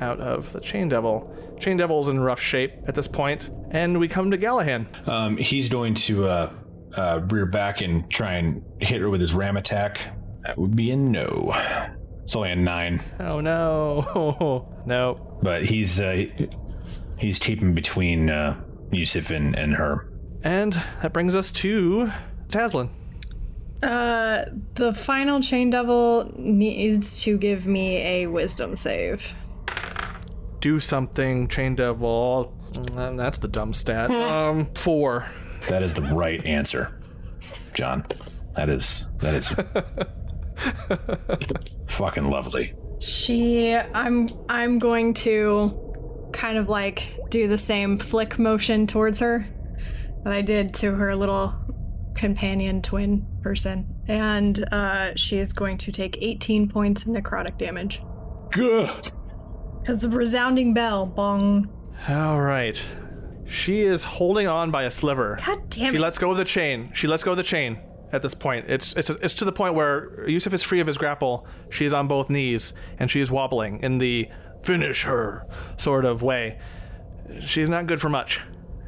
[0.00, 1.34] out of the Chain Devil.
[1.58, 4.86] Chain Devil's in rough shape at this point, and we come to Gallahan.
[5.06, 6.52] Um, he's going to uh,
[6.96, 10.00] uh, rear back and try and hit her with his ram attack.
[10.42, 11.52] That would be a no.
[12.22, 14.68] It's only a nine, Oh no.
[14.86, 15.16] no.
[15.42, 16.24] but he's uh,
[17.18, 18.60] he's keeping between uh,
[18.92, 20.08] Yusuf and, and her.
[20.42, 20.72] And
[21.02, 22.10] that brings us to
[22.48, 22.88] Taslin.
[23.82, 29.34] Uh, the final chain devil needs to give me a wisdom save.
[30.60, 32.54] Do something, Chain Devil.
[32.72, 34.10] Mm, That's the dumb stat.
[34.30, 35.26] Um, four.
[35.68, 36.92] That is the right answer,
[37.74, 38.04] John.
[38.54, 39.48] That is that is
[41.86, 42.74] fucking lovely.
[43.00, 49.46] She, I'm, I'm going to kind of like do the same flick motion towards her
[50.24, 51.54] that I did to her little
[52.14, 58.02] companion twin person, and uh, she is going to take 18 points of necrotic damage.
[58.50, 58.90] Good.
[59.86, 61.70] Cause of resounding bell, bong.
[62.06, 62.84] All right.
[63.50, 65.36] She is holding on by a sliver.
[65.44, 65.92] God damn it.
[65.92, 66.90] She lets go of the chain.
[66.94, 67.80] She lets go of the chain
[68.12, 68.66] at this point.
[68.68, 71.46] It's it's it's to the point where Yusuf is free of his grapple.
[71.68, 74.28] She is on both knees and she is wobbling in the
[74.62, 75.46] finish her
[75.76, 76.60] sort of way.
[77.40, 78.40] She's not good for much.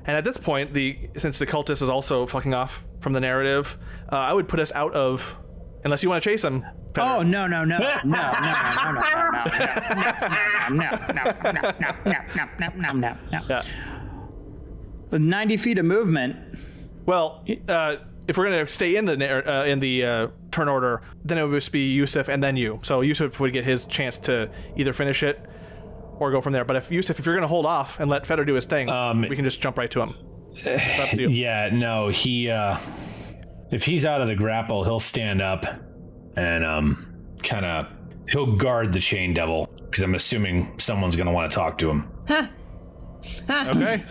[0.04, 3.76] And at this point, the since the cultist is also fucking off from the narrative,
[4.12, 5.36] uh, I would put us out of
[5.84, 6.64] unless you want to chase him.
[6.94, 7.06] Feder.
[7.08, 9.50] Oh no no no no no no no no no no
[10.70, 12.12] no no no no no
[12.58, 13.40] no no no no.
[13.48, 13.62] Yeah.
[15.12, 16.36] With 90 feet of movement,
[17.06, 17.96] Well, uh,
[18.26, 19.14] if we're gonna stay in the
[19.52, 22.80] uh, in the uh, turn order, then it would just be Yusuf and then you.
[22.82, 25.38] So Yusuf would get his chance to either finish it
[26.18, 26.64] or go from there.
[26.64, 29.22] But if Yusuf, if you're gonna hold off and let Feder do his thing, Um,
[29.22, 30.14] we can just jump right to him.
[30.64, 31.28] To you.
[31.30, 32.78] Yeah, no, he uh
[33.70, 35.66] if he's out of the grapple, he'll stand up
[36.36, 37.06] and um
[37.42, 37.86] kind of
[38.30, 41.90] he'll guard the chain devil because I'm assuming someone's going to want to talk to
[41.90, 42.08] him.
[43.50, 44.02] Okay.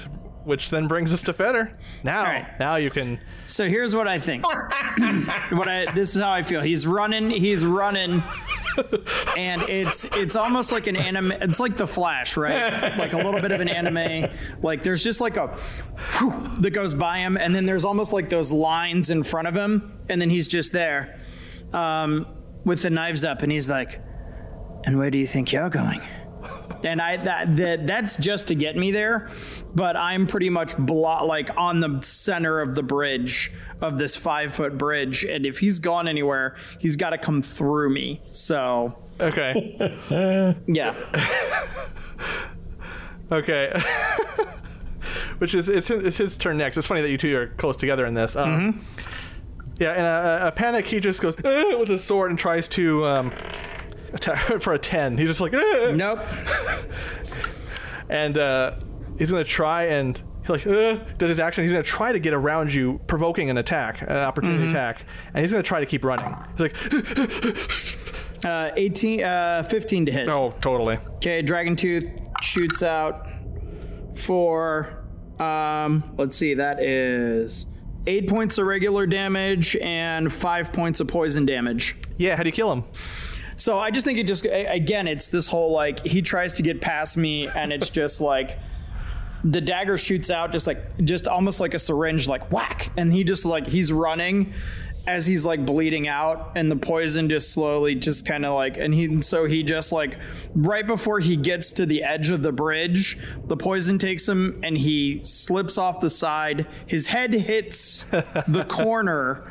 [0.43, 1.77] Which then brings us to Feder.
[2.03, 2.59] Now, right.
[2.59, 3.19] now you can.
[3.45, 4.43] So here's what I think.
[5.51, 6.61] what I this is how I feel.
[6.61, 8.23] He's running, he's running,
[9.37, 11.31] and it's it's almost like an anime.
[11.31, 12.97] It's like the Flash, right?
[12.97, 14.31] Like a little bit of an anime.
[14.63, 15.55] Like there's just like a
[16.17, 19.55] whew that goes by him, and then there's almost like those lines in front of
[19.55, 21.19] him, and then he's just there,
[21.71, 22.25] um,
[22.65, 24.01] with the knives up, and he's like,
[24.85, 26.01] "And where do you think you're going?"
[26.83, 29.29] And I that, that that's just to get me there,
[29.75, 33.51] but I'm pretty much blo- like on the center of the bridge
[33.81, 37.91] of this five foot bridge, and if he's gone anywhere, he's got to come through
[37.93, 38.21] me.
[38.29, 39.97] So Okay.
[40.67, 40.95] yeah,
[43.31, 43.81] okay.
[45.39, 46.77] Which is it's, his- it's his turn next.
[46.77, 48.35] It's funny that you two are close together in this.
[48.35, 48.79] Um,
[49.79, 53.03] Yeah, in a, a panic, he just goes "Eh," with his sword and tries to
[53.05, 53.31] um,
[54.59, 55.17] for a ten.
[55.17, 56.19] He's just like, "Eh." nope.
[58.09, 58.75] and uh,
[59.17, 61.63] he's gonna try and he like uh, did his action.
[61.63, 65.51] He's gonna try to get around you, provoking an attack, an opportunity attack, and he's
[65.51, 66.35] gonna try to keep running.
[66.57, 67.97] He's like,
[68.43, 70.27] Uh, 18, uh, 15 to hit.
[70.27, 70.97] oh, totally.
[71.17, 72.09] Okay, Dragon Tooth
[72.41, 73.27] shoots out
[74.17, 75.05] for,
[75.37, 77.67] um, let's see, that is
[78.07, 81.95] eight points of regular damage and five points of poison damage.
[82.17, 82.83] Yeah, how do you kill him?
[83.55, 86.81] So I just think it just again, it's this whole like he tries to get
[86.81, 88.57] past me, and it's just like
[89.43, 93.23] the dagger shoots out, just like just almost like a syringe, like whack, and he
[93.23, 94.53] just like he's running
[95.07, 98.93] as he's like bleeding out, and the poison just slowly just kind of like, and
[98.93, 100.17] he so he just like
[100.53, 104.77] right before he gets to the edge of the bridge, the poison takes him, and
[104.77, 106.67] he slips off the side.
[106.85, 109.43] His head hits the corner,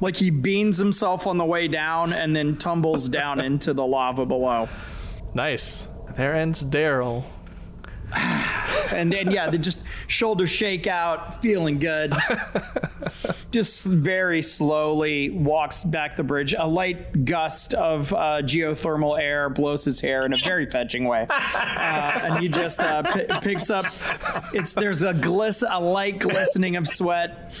[0.00, 4.26] like he beans himself on the way down, and then tumbles down into the lava
[4.26, 4.68] below.
[5.34, 5.88] Nice.
[6.16, 7.24] There ends Daryl.
[8.92, 12.14] and then yeah, they just shoulder shake out, feeling good.
[13.50, 16.54] just very slowly walks back the bridge.
[16.58, 21.26] A light gust of uh, geothermal air blows his hair in a very fetching way,
[21.28, 23.86] uh, and he just uh, p- picks up.
[24.52, 27.52] It's there's a gliss, a light glistening of sweat.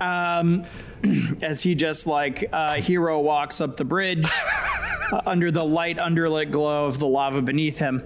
[0.00, 0.64] Um,
[1.42, 4.26] as he just like uh, hero walks up the bridge
[5.12, 8.02] uh, under the light underlit glow of the lava beneath him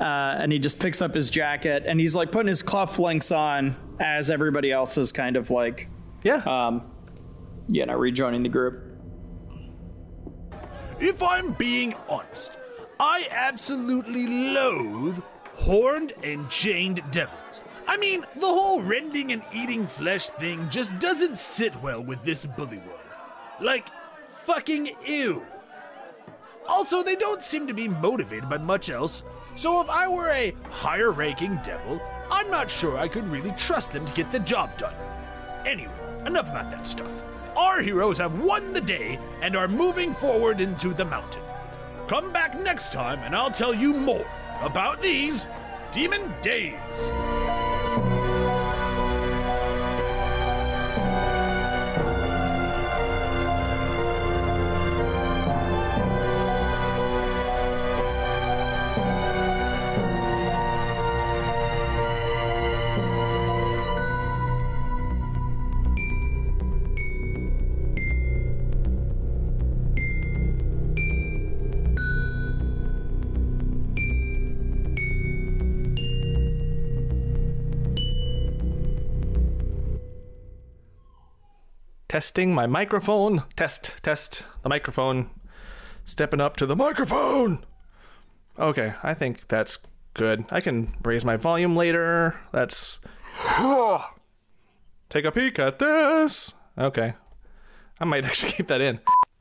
[0.00, 0.04] uh,
[0.38, 4.30] and he just picks up his jacket and he's like putting his cufflinks on as
[4.30, 5.88] everybody else is kind of like
[6.22, 6.42] Yeah.
[6.46, 6.82] um
[7.68, 8.84] you know rejoining the group
[11.00, 12.52] If I'm being honest,
[13.00, 15.20] I absolutely loathe
[15.54, 17.60] horned and chained devils.
[17.86, 22.46] I mean, the whole rending and eating flesh thing just doesn't sit well with this
[22.46, 23.00] bully world.
[23.60, 23.88] Like,
[24.28, 25.44] fucking ew.
[26.68, 29.24] Also, they don't seem to be motivated by much else,
[29.56, 33.92] so if I were a higher ranking devil, I'm not sure I could really trust
[33.92, 34.94] them to get the job done.
[35.66, 35.92] Anyway,
[36.24, 37.24] enough about that stuff.
[37.56, 41.42] Our heroes have won the day and are moving forward into the mountain.
[42.08, 44.26] Come back next time and I'll tell you more
[44.62, 45.46] about these
[45.92, 48.11] demon days.
[82.12, 83.44] Testing my microphone.
[83.56, 85.30] Test, test the microphone.
[86.04, 87.64] Stepping up to the microphone.
[88.58, 89.78] Okay, I think that's
[90.12, 90.44] good.
[90.50, 92.38] I can raise my volume later.
[92.52, 93.00] That's.
[95.08, 96.52] Take a peek at this.
[96.76, 97.14] Okay.
[97.98, 99.00] I might actually keep that in.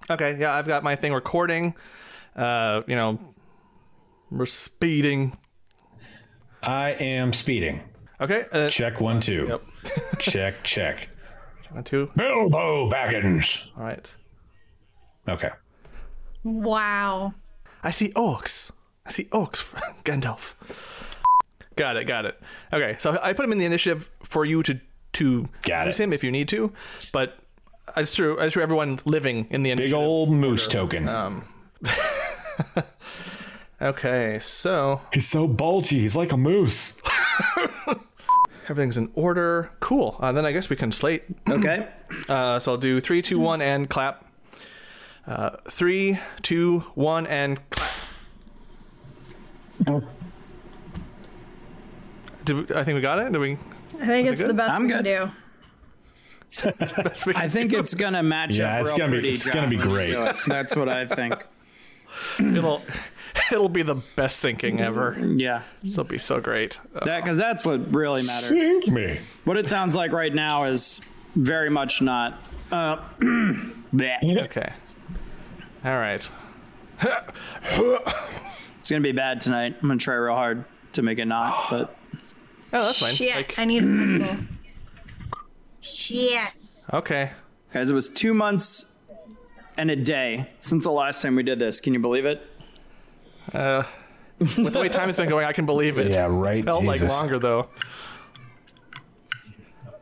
[0.09, 1.75] Okay, yeah, I've got my thing recording.
[2.37, 3.19] Uh, you know,
[4.31, 5.37] we're speeding.
[6.63, 7.81] I am speeding.
[8.21, 9.47] Okay, uh, Check one, two.
[9.49, 10.19] Yep.
[10.19, 11.09] check, check.
[11.73, 12.09] One, two.
[12.15, 13.59] Bilbo Baggins.
[13.77, 14.13] All right.
[15.27, 15.49] Okay.
[16.43, 17.33] Wow.
[17.83, 18.71] I see orcs.
[19.05, 19.63] I see oaks,
[20.03, 20.53] Gandalf.
[21.75, 22.39] Got it, got it.
[22.71, 24.79] Okay, so I put him in the initiative for you to
[25.13, 26.03] to Got use it.
[26.03, 26.71] him if you need to,
[27.11, 27.37] but
[27.95, 29.91] I just threw I just threw everyone living in the initiative.
[29.97, 31.07] Big old moose token.
[31.07, 31.47] Um.
[33.81, 36.01] Okay, so He's so bulgy.
[36.01, 37.01] He's like a moose.
[38.71, 39.69] everything's in order.
[39.81, 40.15] Cool.
[40.19, 41.23] Uh, then I guess we can slate.
[41.49, 41.87] okay
[42.29, 44.25] Uh, so I'll do three, two, one, and clap.
[45.27, 47.91] Uh, three, two, one, and clap.
[52.45, 53.31] Did we, I think we got it?
[53.31, 53.57] Did we?
[54.01, 55.05] I think Was it it's the best I'm we good.
[55.05, 55.31] can do.
[57.03, 59.69] best we can i think it's gonna match Yeah, up it's gonna be- it's gonna
[59.69, 60.13] be great.
[60.45, 61.33] that's what i think
[62.39, 62.81] it'll
[63.51, 65.17] it'll be the best thinking ever.
[65.35, 66.79] yeah This will be so great.
[66.95, 69.19] Uh, that because that's what really matters Sink me.
[69.45, 71.01] What it sounds like right now is
[71.35, 72.39] very much not.
[72.71, 72.97] Uh,
[73.93, 74.73] okay.
[75.83, 76.29] All right.
[77.01, 79.75] it's gonna be bad tonight.
[79.81, 81.97] I'm gonna try real hard to make it not, but
[82.73, 83.15] Oh, that's fine.
[83.15, 84.37] Shit, Like, I need a pencil.
[85.81, 86.49] Shit.
[86.93, 87.31] okay.
[87.73, 88.85] guys, it was two months
[89.77, 91.79] and a day since the last time we did this.
[91.79, 92.41] Can you believe it?
[93.53, 93.83] Uh,
[94.39, 96.11] with the way time has been going, I can believe it.
[96.11, 97.01] Yeah, right, It felt Jesus.
[97.03, 97.67] like longer though.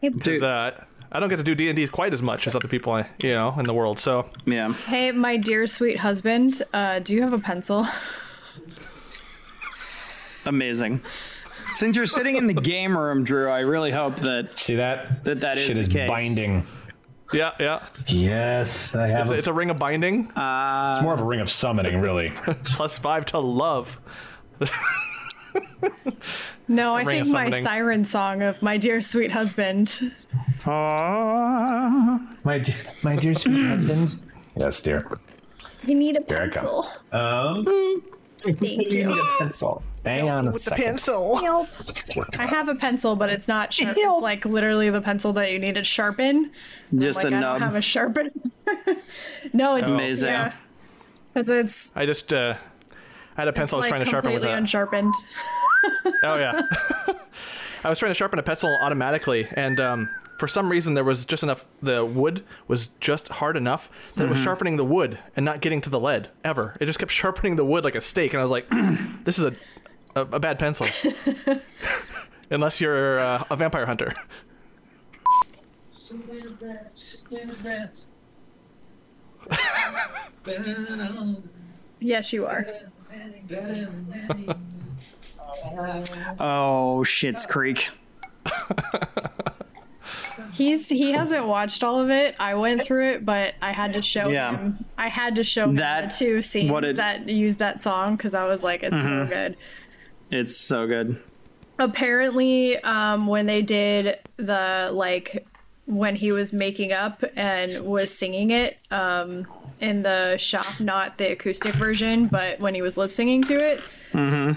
[0.01, 0.71] Dude, 'Cause, uh,
[1.11, 3.33] I don't get to do D and D quite as much as other people, you
[3.33, 3.99] know, in the world.
[3.99, 4.71] So yeah.
[4.73, 7.85] Hey, my dear sweet husband, uh, do you have a pencil?
[10.45, 11.01] Amazing.
[11.73, 15.23] Since you're sitting in the game room, Drew, I really hope that See that?
[15.25, 16.07] That- that is Shit the is case.
[16.09, 16.65] binding.
[17.33, 17.83] Yeah, yeah.
[18.07, 19.21] Yes, I have.
[19.21, 22.29] It's, a- it's a ring of binding it's more of a ring of summoning, really.
[22.65, 23.99] plus five to love.
[26.71, 29.99] No, I think my siren song of my dear sweet husband.
[30.65, 34.19] my de- my dear sweet husband.
[34.55, 35.09] Yes, dear.
[35.83, 36.63] You need a Here I come.
[36.65, 36.87] pencil.
[37.11, 37.65] Um,
[38.43, 39.25] Thank you.
[39.39, 39.81] pencil.
[40.03, 40.83] Hang on a second.
[40.85, 41.39] pencil.
[42.37, 43.97] I have a pencil, but it's not sharp.
[43.97, 46.51] It's like literally the pencil that you need to sharpen.
[46.91, 48.29] And Just like, a I don't have a sharpen.
[49.53, 50.29] no, it's Amazing.
[50.29, 50.53] Yeah.
[51.35, 52.55] It's it's, I just uh,
[53.37, 54.57] I had a pencil I was like trying to sharpen with completely a.
[54.57, 55.13] unsharpened.
[56.23, 56.61] Oh yeah.
[57.85, 61.23] I was trying to sharpen a pencil automatically, and um, for some reason there was
[61.23, 61.65] just enough.
[61.81, 65.79] The wood was just hard enough that it was sharpening the wood and not getting
[65.81, 66.75] to the lead ever.
[66.81, 68.67] It just kept sharpening the wood like a steak, and I was like,
[69.23, 69.53] "This is a
[70.19, 70.87] a, a bad pencil.
[72.51, 74.13] Unless you're uh, a vampire hunter.
[81.99, 82.65] Yes, you are.
[86.39, 87.89] Oh, Schitt's Creek.
[90.53, 92.35] He's he hasn't watched all of it.
[92.39, 94.57] I went through it, but I had to show Yeah.
[94.57, 94.85] him.
[94.97, 98.15] I had to show him That- the two scenes what it- that use that song
[98.15, 99.55] because I was like, it's so good.
[100.31, 101.21] It's so good.
[101.79, 105.45] apparently um when they did the like
[105.85, 109.47] when he was making up and was singing it um
[109.79, 113.81] in the shop not the acoustic version but when he was lip singing to it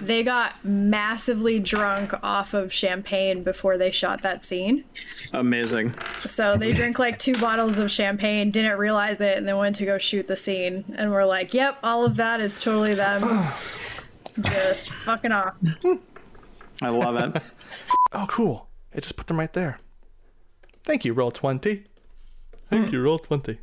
[0.04, 4.82] they got massively drunk off of champagne before they shot that scene
[5.32, 5.94] Amazing.
[6.18, 9.84] so they drank like two bottles of champagne didn't realize it and then went to
[9.84, 13.22] go shoot the scene and we're like yep all of that is totally them
[14.40, 15.56] just fucking off
[16.82, 17.42] I love it.
[18.14, 18.68] Oh, cool.
[18.94, 19.78] It just put them right there.
[20.84, 21.86] Thank you, Roll20.
[22.68, 23.56] Thank you, Roll20.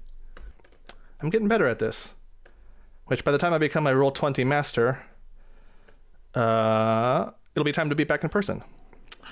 [1.22, 2.16] I'm getting better at this.
[3.06, 5.04] Which, by the time I become a Roll20 master,
[6.34, 8.64] uh, it'll be time to be back in person.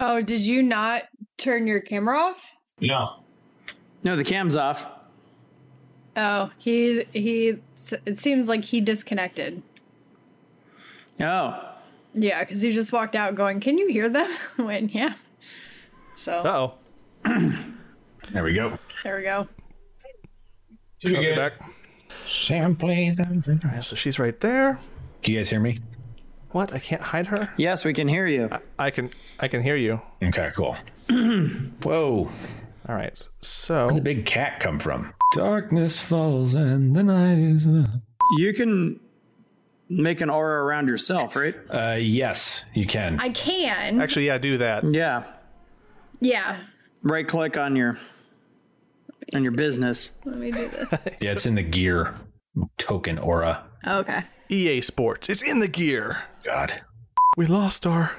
[0.00, 1.04] oh did you not
[1.38, 2.50] turn your camera off
[2.80, 3.22] No.
[4.02, 4.86] No, the cam's off.
[6.16, 7.58] Oh, he he.
[8.04, 9.62] It seems like he disconnected.
[11.20, 11.72] Oh,
[12.14, 15.14] Yeah, because he just walked out, going, "Can you hear them?" when yeah.
[16.16, 16.74] So Uh
[17.26, 17.52] oh.
[18.32, 18.76] There we go.
[19.04, 19.46] there we go.
[20.98, 21.70] Should we Okay, get back.
[22.28, 23.16] Simply.
[23.64, 24.78] Alright, so she's right there.
[25.22, 25.78] Can you guys hear me?
[26.50, 26.72] What?
[26.72, 27.50] I can't hide her?
[27.56, 28.50] yes, we can hear you.
[28.78, 29.10] I can.
[29.38, 30.00] I can hear you.
[30.22, 30.76] Okay, cool.
[31.84, 32.28] Whoa.
[32.88, 33.28] All right.
[33.40, 35.12] So Where'd the big cat come from?
[35.32, 37.90] Darkness falls and the night is up.
[38.38, 38.98] You can
[39.88, 41.54] make an aura around yourself, right?
[41.70, 43.18] Uh, yes, you can.
[43.20, 44.00] I can.
[44.00, 44.84] actually, yeah, do that.
[44.92, 45.24] Yeah.
[46.20, 46.58] yeah.
[47.02, 47.98] Right click on your
[49.34, 50.10] on your business.
[50.24, 50.88] Let me do this.
[51.20, 52.14] Yeah, it's in the gear
[52.78, 53.64] token aura.
[53.86, 54.24] okay.
[54.48, 55.28] EA Sports.
[55.28, 56.18] It's in the gear.
[56.44, 56.82] God.
[57.36, 58.16] We lost our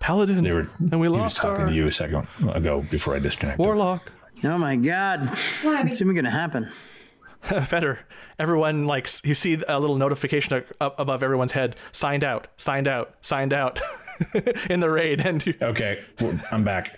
[0.00, 3.14] paladin, They were, and we he was talking our to you a second ago before
[3.16, 3.64] I disconnected.
[3.64, 4.12] warlock.
[4.44, 5.26] Oh my god.
[5.62, 6.70] What's even gonna happen?
[7.66, 8.00] Feder.
[8.38, 11.76] Everyone like you see a little notification up- up above everyone's head.
[11.92, 12.48] Signed out.
[12.56, 13.14] Signed out.
[13.22, 13.80] Signed out.
[14.70, 16.92] in the raid, and you, Okay, well, I'm back.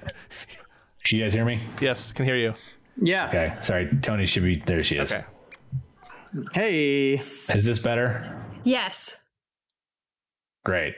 [1.04, 1.60] Can you guys hear me?
[1.80, 2.54] yes, can hear you.
[3.00, 3.28] Yeah.
[3.28, 3.90] Okay, sorry.
[4.00, 4.82] Tony should be there.
[4.82, 5.12] She is.
[5.12, 5.24] Okay.
[6.54, 7.12] Hey.
[7.14, 8.42] Is this better?
[8.64, 9.16] Yes.
[10.64, 10.94] Great.